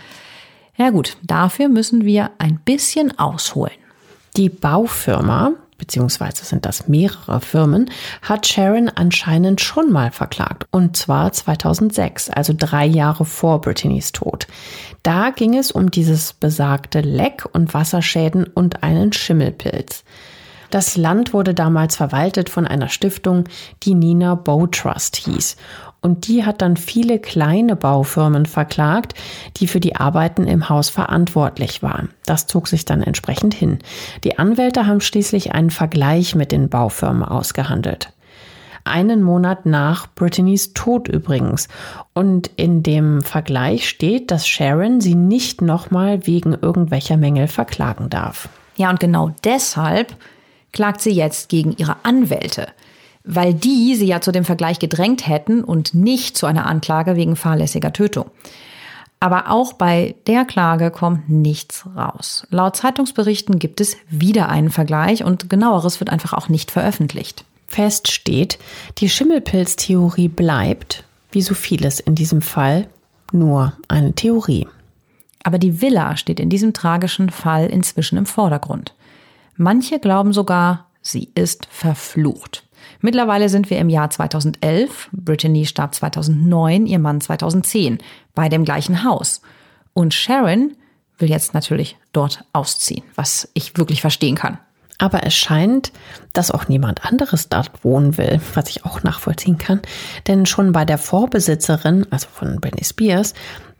[0.76, 3.72] Ja gut, dafür müssen wir ein bisschen ausholen.
[4.36, 7.90] Die Baufirma, beziehungsweise sind das mehrere Firmen,
[8.22, 10.66] hat Sharon anscheinend schon mal verklagt.
[10.70, 14.46] Und zwar 2006, also drei Jahre vor Brittany's Tod.
[15.02, 20.04] Da ging es um dieses besagte Leck und Wasserschäden und einen Schimmelpilz.
[20.70, 23.44] Das Land wurde damals verwaltet von einer Stiftung,
[23.82, 25.56] die Nina Bow Trust hieß.
[26.00, 29.14] Und die hat dann viele kleine Baufirmen verklagt,
[29.56, 32.10] die für die Arbeiten im Haus verantwortlich waren.
[32.24, 33.78] Das zog sich dann entsprechend hin.
[34.22, 38.12] Die Anwälte haben schließlich einen Vergleich mit den Baufirmen ausgehandelt
[38.88, 41.68] einen Monat nach Brittany's Tod übrigens.
[42.14, 48.48] Und in dem Vergleich steht, dass Sharon sie nicht nochmal wegen irgendwelcher Mängel verklagen darf.
[48.76, 50.16] Ja, und genau deshalb
[50.78, 52.68] klagt sie jetzt gegen ihre Anwälte,
[53.24, 57.34] weil die sie ja zu dem Vergleich gedrängt hätten und nicht zu einer Anklage wegen
[57.34, 58.26] fahrlässiger Tötung.
[59.18, 62.46] Aber auch bei der Klage kommt nichts raus.
[62.50, 67.44] Laut Zeitungsberichten gibt es wieder einen Vergleich und genaueres wird einfach auch nicht veröffentlicht.
[67.66, 68.60] Fest steht,
[68.98, 71.02] die Schimmelpilztheorie bleibt,
[71.32, 72.86] wie so vieles in diesem Fall,
[73.32, 74.68] nur eine Theorie.
[75.42, 78.94] Aber die Villa steht in diesem tragischen Fall inzwischen im Vordergrund.
[79.60, 82.64] Manche glauben sogar, sie ist verflucht.
[83.00, 85.08] Mittlerweile sind wir im Jahr 2011.
[85.10, 87.98] Brittany starb 2009, ihr Mann 2010,
[88.36, 89.42] bei dem gleichen Haus.
[89.94, 90.76] Und Sharon
[91.18, 94.58] will jetzt natürlich dort ausziehen, was ich wirklich verstehen kann.
[94.98, 95.92] Aber es scheint,
[96.32, 99.80] dass auch niemand anderes dort wohnen will, was ich auch nachvollziehen kann.
[100.28, 103.34] Denn schon bei der Vorbesitzerin, also von Britney Spears,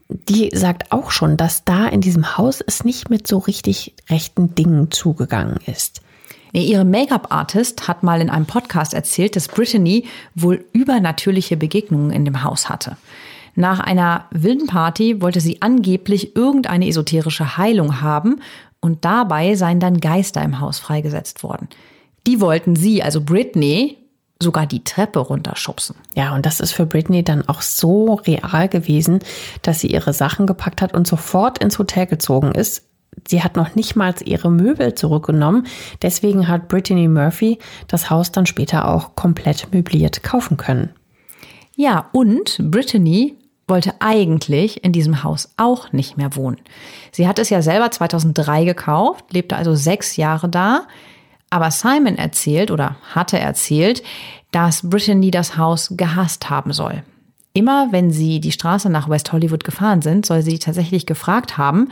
[0.08, 4.54] die sagt auch schon, dass da in diesem Haus es nicht mit so richtig rechten
[4.54, 6.00] Dingen zugegangen ist.
[6.52, 12.42] Ihre Make-up-Artist hat mal in einem Podcast erzählt, dass Brittany wohl übernatürliche Begegnungen in dem
[12.42, 12.96] Haus hatte.
[13.54, 18.40] Nach einer wilden Party wollte sie angeblich irgendeine esoterische Heilung haben
[18.80, 21.68] und dabei seien dann Geister im Haus freigesetzt worden.
[22.26, 23.98] Die wollten sie, also Britney,
[24.40, 25.96] sogar die Treppe runterschubsen.
[26.14, 29.18] Ja, und das ist für Britney dann auch so real gewesen,
[29.62, 32.84] dass sie ihre Sachen gepackt hat und sofort ins Hotel gezogen ist.
[33.26, 35.66] Sie hat noch nicht mal ihre Möbel zurückgenommen.
[36.02, 37.58] Deswegen hat Brittany Murphy
[37.88, 40.90] das Haus dann später auch komplett möbliert kaufen können.
[41.74, 43.36] Ja, und Brittany
[43.66, 46.58] wollte eigentlich in diesem Haus auch nicht mehr wohnen.
[47.12, 50.86] Sie hat es ja selber 2003 gekauft, lebte also sechs Jahre da.
[51.50, 54.02] Aber Simon erzählt oder hatte erzählt,
[54.50, 57.02] dass Brittany das Haus gehasst haben soll.
[57.52, 61.88] Immer wenn sie die Straße nach West Hollywood gefahren sind, soll sie tatsächlich gefragt haben,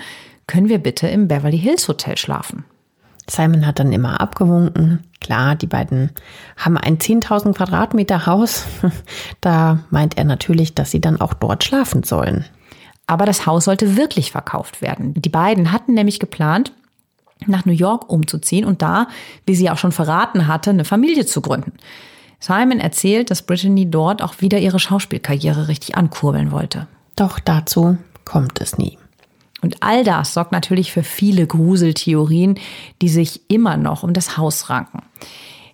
[0.46, 2.64] können wir bitte im Beverly Hills Hotel schlafen?
[3.28, 5.02] Simon hat dann immer abgewunken.
[5.20, 6.12] Klar, die beiden
[6.56, 8.66] haben ein 10.000 Quadratmeter Haus.
[9.40, 12.44] Da meint er natürlich, dass sie dann auch dort schlafen sollen.
[13.06, 15.14] Aber das Haus sollte wirklich verkauft werden.
[15.14, 16.72] Die beiden hatten nämlich geplant,
[17.46, 19.08] nach New York umzuziehen und da,
[19.44, 21.72] wie sie auch schon verraten hatte, eine Familie zu gründen.
[22.38, 26.86] Simon erzählt, dass Brittany dort auch wieder ihre Schauspielkarriere richtig ankurbeln wollte.
[27.16, 28.98] Doch dazu kommt es nie.
[29.62, 32.58] Und all das sorgt natürlich für viele Gruseltheorien,
[33.00, 35.02] die sich immer noch um das Haus ranken.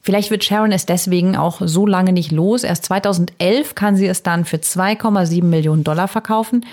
[0.01, 2.65] Vielleicht wird Sharon es deswegen auch so lange nicht los.
[2.65, 6.65] Erst 2011 kann sie es dann für 2,7 Millionen Dollar verkaufen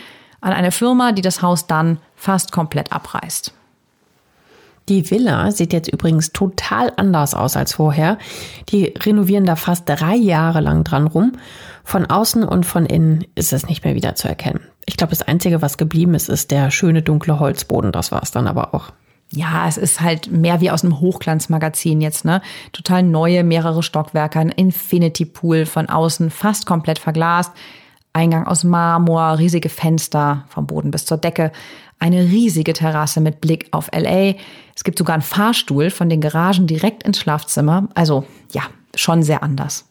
[0.42, 3.54] an eine Firma, die das Haus dann fast komplett abreißt.
[4.90, 8.18] Die Villa sieht jetzt übrigens total anders aus als vorher.
[8.70, 11.34] Die renovieren da fast drei Jahre lang dran rum.
[11.84, 14.62] Von außen und von innen ist es nicht mehr wieder zu erkennen.
[14.86, 17.92] Ich glaube, das Einzige, was geblieben ist, ist der schöne dunkle Holzboden.
[17.92, 18.92] Das war es dann aber auch.
[19.32, 22.42] Ja, es ist halt mehr wie aus einem Hochglanzmagazin jetzt, ne?
[22.72, 27.52] Total neue, mehrere Stockwerke, ein Infinity Pool von außen, fast komplett verglast.
[28.12, 31.52] Eingang aus Marmor, riesige Fenster vom Boden bis zur Decke,
[32.00, 34.34] eine riesige Terrasse mit Blick auf LA.
[34.80, 37.90] Es gibt sogar einen Fahrstuhl von den Garagen direkt ins Schlafzimmer.
[37.96, 38.24] Also
[38.54, 38.62] ja,
[38.96, 39.90] schon sehr anders.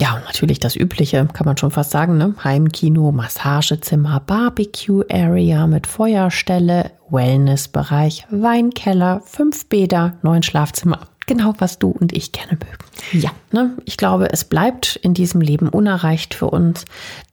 [0.00, 2.34] Ja, natürlich das Übliche, kann man schon fast sagen, ne?
[2.42, 11.00] Heimkino, Massagezimmer, Barbecue-Area mit Feuerstelle, Wellnessbereich, Weinkeller, fünf Bäder, neun Schlafzimmer.
[11.26, 12.84] Genau, was du und ich gerne mögen.
[13.12, 13.30] Ja.
[13.50, 13.76] Ne?
[13.86, 16.84] Ich glaube, es bleibt in diesem Leben unerreicht für uns.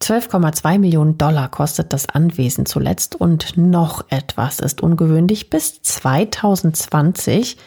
[0.02, 5.50] 12,2 Millionen Dollar kostet das Anwesen zuletzt und noch etwas ist ungewöhnlich.
[5.50, 7.58] Bis 2020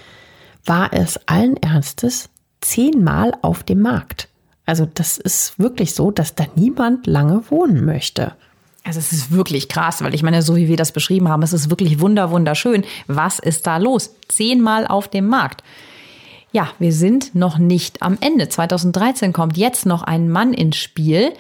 [0.65, 2.31] war es allen Ernstes
[2.63, 4.29] zehnmal auf dem Markt.
[4.65, 8.33] Also das ist wirklich so, dass da niemand lange wohnen möchte.
[8.83, 11.53] Also es ist wirklich krass, weil ich meine, so wie wir das beschrieben haben, es
[11.53, 12.85] ist wirklich wunder wunderschön.
[13.07, 14.15] Was ist da los?
[14.29, 15.63] Zehnmal auf dem Markt.
[16.55, 18.49] Ja, wir sind noch nicht am Ende.
[18.49, 21.33] 2013 kommt jetzt noch ein Mann ins Spiel,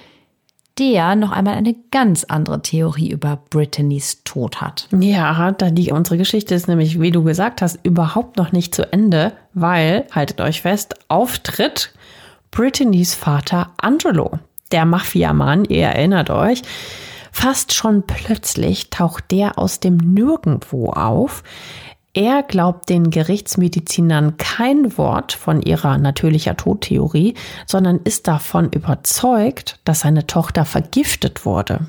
[0.76, 4.88] der noch einmal eine ganz andere Theorie über Brittany's Tod hat.
[4.90, 8.92] Ja, da die unsere Geschichte ist nämlich, wie du gesagt hast, überhaupt noch nicht zu
[8.92, 11.94] Ende, weil haltet euch fest, Auftritt
[12.50, 14.40] Brittany's Vater Angelo,
[14.72, 16.62] der Mafiamann, ihr erinnert euch.
[17.30, 21.44] Fast schon plötzlich taucht der aus dem Nirgendwo auf.
[22.16, 27.34] Er glaubt den Gerichtsmedizinern kein Wort von ihrer natürlicher Todtheorie,
[27.66, 31.88] sondern ist davon überzeugt, dass seine Tochter vergiftet wurde.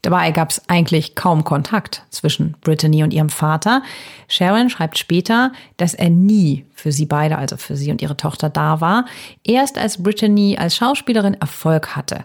[0.00, 3.82] Dabei gab es eigentlich kaum Kontakt zwischen Brittany und ihrem Vater.
[4.28, 8.50] Sharon schreibt später, dass er nie für sie beide, also für sie und ihre Tochter,
[8.50, 9.06] da war.
[9.42, 12.24] Erst als Brittany als Schauspielerin Erfolg hatte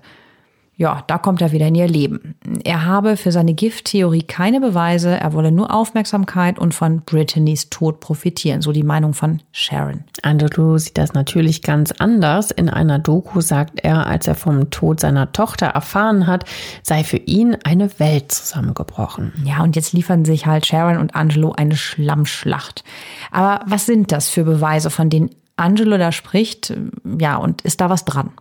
[0.79, 2.35] ja, da kommt er wieder in ihr Leben.
[2.63, 7.99] Er habe für seine Gifttheorie keine Beweise, er wolle nur Aufmerksamkeit und von Brittany's Tod
[7.99, 10.05] profitieren, so die Meinung von Sharon.
[10.23, 12.51] Andrew sieht das natürlich ganz anders.
[12.51, 16.45] In einer Doku sagt er, als er vom Tod seiner Tochter erfahren hat,
[16.81, 19.33] sei für ihn eine Welt zusammengebrochen.
[19.43, 22.85] Ja, und jetzt liefern sich halt Sharon und Angelo eine Schlammschlacht.
[23.31, 26.73] Aber was sind das für Beweise, von denen Angelo da spricht?
[27.19, 28.31] Ja, und ist da was dran?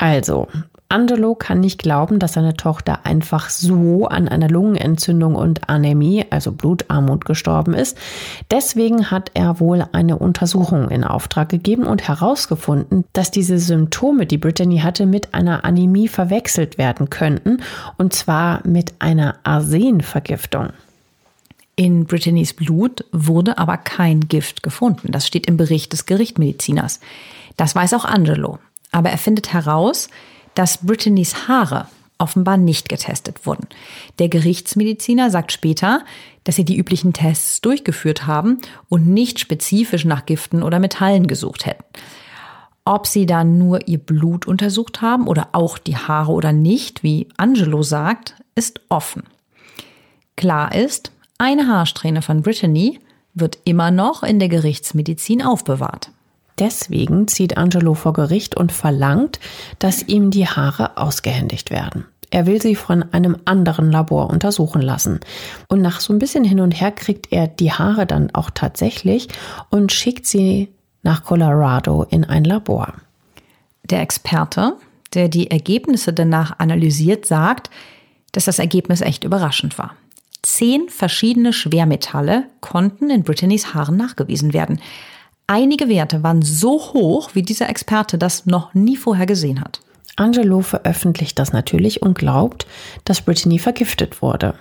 [0.00, 0.48] Also,
[0.90, 6.50] Angelo kann nicht glauben, dass seine Tochter einfach so an einer Lungenentzündung und Anämie, also
[6.50, 7.96] Blutarmut, gestorben ist.
[8.50, 14.38] Deswegen hat er wohl eine Untersuchung in Auftrag gegeben und herausgefunden, dass diese Symptome, die
[14.38, 17.58] Brittany hatte, mit einer Anämie verwechselt werden könnten,
[17.96, 20.70] und zwar mit einer Arsenvergiftung.
[21.76, 25.12] In Brittany's Blut wurde aber kein Gift gefunden.
[25.12, 26.98] Das steht im Bericht des Gerichtmediziners.
[27.56, 28.58] Das weiß auch Angelo.
[28.90, 30.08] Aber er findet heraus,
[30.54, 31.86] dass Brittany's Haare
[32.18, 33.66] offenbar nicht getestet wurden.
[34.18, 36.04] Der Gerichtsmediziner sagt später,
[36.44, 41.66] dass sie die üblichen Tests durchgeführt haben und nicht spezifisch nach Giften oder Metallen gesucht
[41.66, 41.84] hätten.
[42.84, 47.28] Ob sie dann nur ihr Blut untersucht haben oder auch die Haare oder nicht, wie
[47.36, 49.24] Angelo sagt, ist offen.
[50.36, 52.98] Klar ist, eine Haarsträhne von Brittany
[53.34, 56.10] wird immer noch in der Gerichtsmedizin aufbewahrt.
[56.58, 59.40] Deswegen zieht Angelo vor Gericht und verlangt,
[59.78, 62.04] dass ihm die Haare ausgehändigt werden.
[62.30, 65.20] Er will sie von einem anderen Labor untersuchen lassen.
[65.68, 69.28] Und nach so ein bisschen hin und her kriegt er die Haare dann auch tatsächlich
[69.68, 70.68] und schickt sie
[71.02, 72.94] nach Colorado in ein Labor.
[73.82, 74.76] Der Experte,
[75.14, 77.70] der die Ergebnisse danach analysiert, sagt,
[78.30, 79.96] dass das Ergebnis echt überraschend war.
[80.42, 84.80] Zehn verschiedene Schwermetalle konnten in Brittany's Haaren nachgewiesen werden.
[85.52, 89.80] Einige Werte waren so hoch, wie dieser Experte das noch nie vorher gesehen hat.
[90.14, 92.68] Angelo veröffentlicht das natürlich und glaubt,
[93.04, 94.54] dass Brittany vergiftet wurde.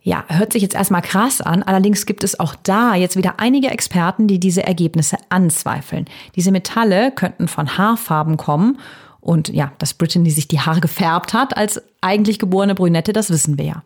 [0.00, 3.70] Ja, hört sich jetzt erstmal krass an, allerdings gibt es auch da jetzt wieder einige
[3.70, 6.06] Experten, die diese Ergebnisse anzweifeln.
[6.34, 8.80] Diese Metalle könnten von Haarfarben kommen
[9.20, 13.56] und ja, dass Brittany sich die Haare gefärbt hat als eigentlich geborene Brünette, das wissen
[13.56, 13.82] wir ja.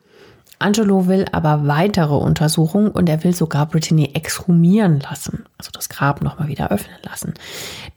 [0.59, 6.23] Angelo will aber weitere Untersuchungen und er will sogar Brittany exhumieren lassen, also das Grab
[6.23, 7.35] nochmal wieder öffnen lassen.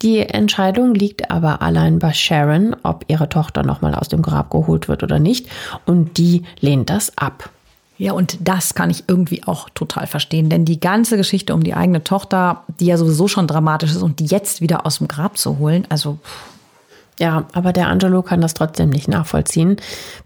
[0.02, 4.88] Die Entscheidung liegt aber allein bei Sharon, ob ihre Tochter nochmal aus dem Grab geholt
[4.88, 5.48] wird oder nicht,
[5.86, 7.48] und die lehnt das ab.
[7.96, 11.74] Ja, und das kann ich irgendwie auch total verstehen, denn die ganze Geschichte um die
[11.74, 15.38] eigene Tochter, die ja sowieso schon dramatisch ist und die jetzt wieder aus dem Grab
[15.38, 16.18] zu holen, also.
[17.20, 19.76] Ja, aber der Angelo kann das trotzdem nicht nachvollziehen,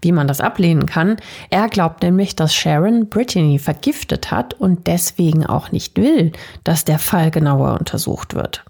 [0.01, 1.17] wie man das ablehnen kann.
[1.49, 6.31] Er glaubt nämlich, dass Sharon Brittany vergiftet hat und deswegen auch nicht will,
[6.63, 8.63] dass der Fall genauer untersucht wird.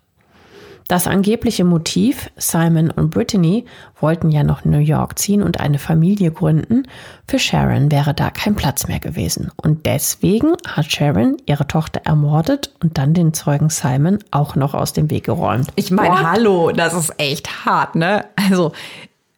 [0.88, 3.66] Das angebliche Motiv, Simon und Brittany
[4.00, 6.84] wollten ja noch New York ziehen und eine Familie gründen,
[7.28, 9.52] für Sharon wäre da kein Platz mehr gewesen.
[9.58, 14.94] Und deswegen hat Sharon ihre Tochter ermordet und dann den Zeugen Simon auch noch aus
[14.94, 15.70] dem Weg geräumt.
[15.76, 18.26] Ich meine, hallo, das ist echt hart, ne?
[18.36, 18.72] Also,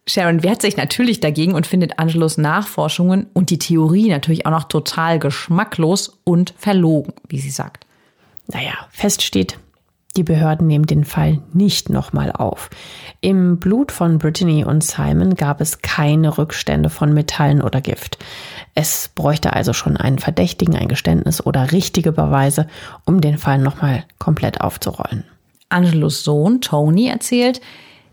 [0.06, 4.66] Sharon wehrt sich natürlich dagegen und findet Angelos Nachforschungen und die Theorie natürlich auch noch
[4.66, 7.86] total geschmacklos und verlogen, wie sie sagt.
[8.48, 9.60] Naja, fest steht,
[10.16, 12.70] die Behörden nehmen den Fall nicht nochmal auf.
[13.22, 18.18] Im Blut von Brittany und Simon gab es keine Rückstände von Metallen oder Gift.
[18.74, 22.68] Es bräuchte also schon einen Verdächtigen, ein Geständnis oder richtige Beweise,
[23.06, 25.24] um den Fall nochmal komplett aufzurollen.
[25.70, 27.62] Angelos Sohn Tony erzählt,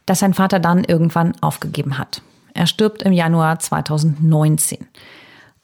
[0.06, 2.22] dass sein Vater dann irgendwann aufgegeben hat.
[2.52, 4.86] Er stirbt im Januar 2019.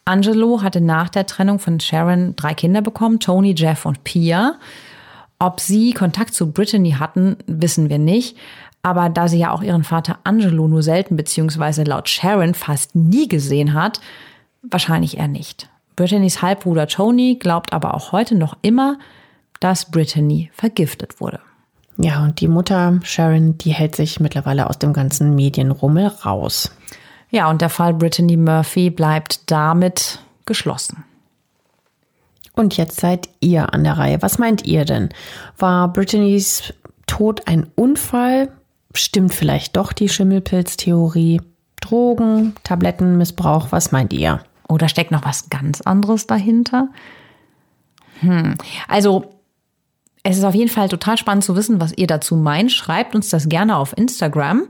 [0.05, 4.55] Angelo hatte nach der Trennung von Sharon drei Kinder bekommen, Tony, Jeff und Pia.
[5.41, 8.37] Ob sie Kontakt zu Brittany hatten, wissen wir nicht.
[8.83, 13.27] Aber da sie ja auch ihren Vater Angelo nur selten beziehungsweise laut Sharon fast nie
[13.27, 14.01] gesehen hat,
[14.63, 15.69] wahrscheinlich eher nicht.
[15.97, 18.99] Brittany's Halbbruder Tony glaubt aber auch heute noch immer,
[19.61, 21.41] dass Brittany vergiftet wurde.
[21.97, 26.71] Ja, und die Mutter Sharon, die hält sich mittlerweile aus dem ganzen Medienrummel raus.
[27.31, 31.05] Ja, und der Fall Brittany Murphy bleibt damit geschlossen.
[32.55, 34.23] Und jetzt seid ihr an der Reihe.
[34.23, 35.09] Was meint ihr denn?
[35.57, 36.75] War Brittany's
[37.07, 38.53] Tod ein Unfall?
[38.95, 41.41] Stimmt vielleicht doch die Schimmelpilztheorie?
[41.81, 44.41] Drogen, Tablettenmissbrauch, was meint ihr?
[44.69, 46.89] Oder steckt noch was ganz anderes dahinter?
[48.21, 48.55] Hm.
[48.87, 49.35] Also,
[50.23, 52.71] es ist auf jeden Fall total spannend zu wissen, was ihr dazu meint.
[52.71, 54.67] Schreibt uns das gerne auf Instagram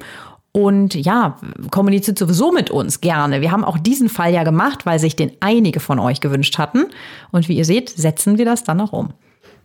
[0.52, 1.36] und ja,
[1.70, 3.40] kommuniziert sowieso mit uns gerne.
[3.40, 6.86] Wir haben auch diesen Fall ja gemacht, weil sich den einige von euch gewünscht hatten.
[7.30, 9.10] Und wie ihr seht, setzen wir das dann auch um.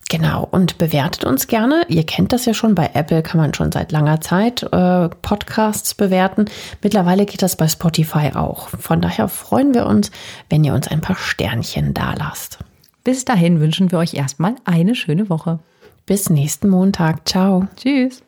[0.09, 1.83] Genau, und bewertet uns gerne.
[1.87, 5.95] Ihr kennt das ja schon, bei Apple kann man schon seit langer Zeit äh, Podcasts
[5.95, 6.45] bewerten.
[6.83, 8.69] Mittlerweile geht das bei Spotify auch.
[8.69, 10.11] Von daher freuen wir uns,
[10.49, 12.59] wenn ihr uns ein paar Sternchen da lasst.
[13.03, 15.59] Bis dahin wünschen wir euch erstmal eine schöne Woche.
[16.05, 17.27] Bis nächsten Montag.
[17.27, 17.67] Ciao.
[17.75, 18.24] Tschüss.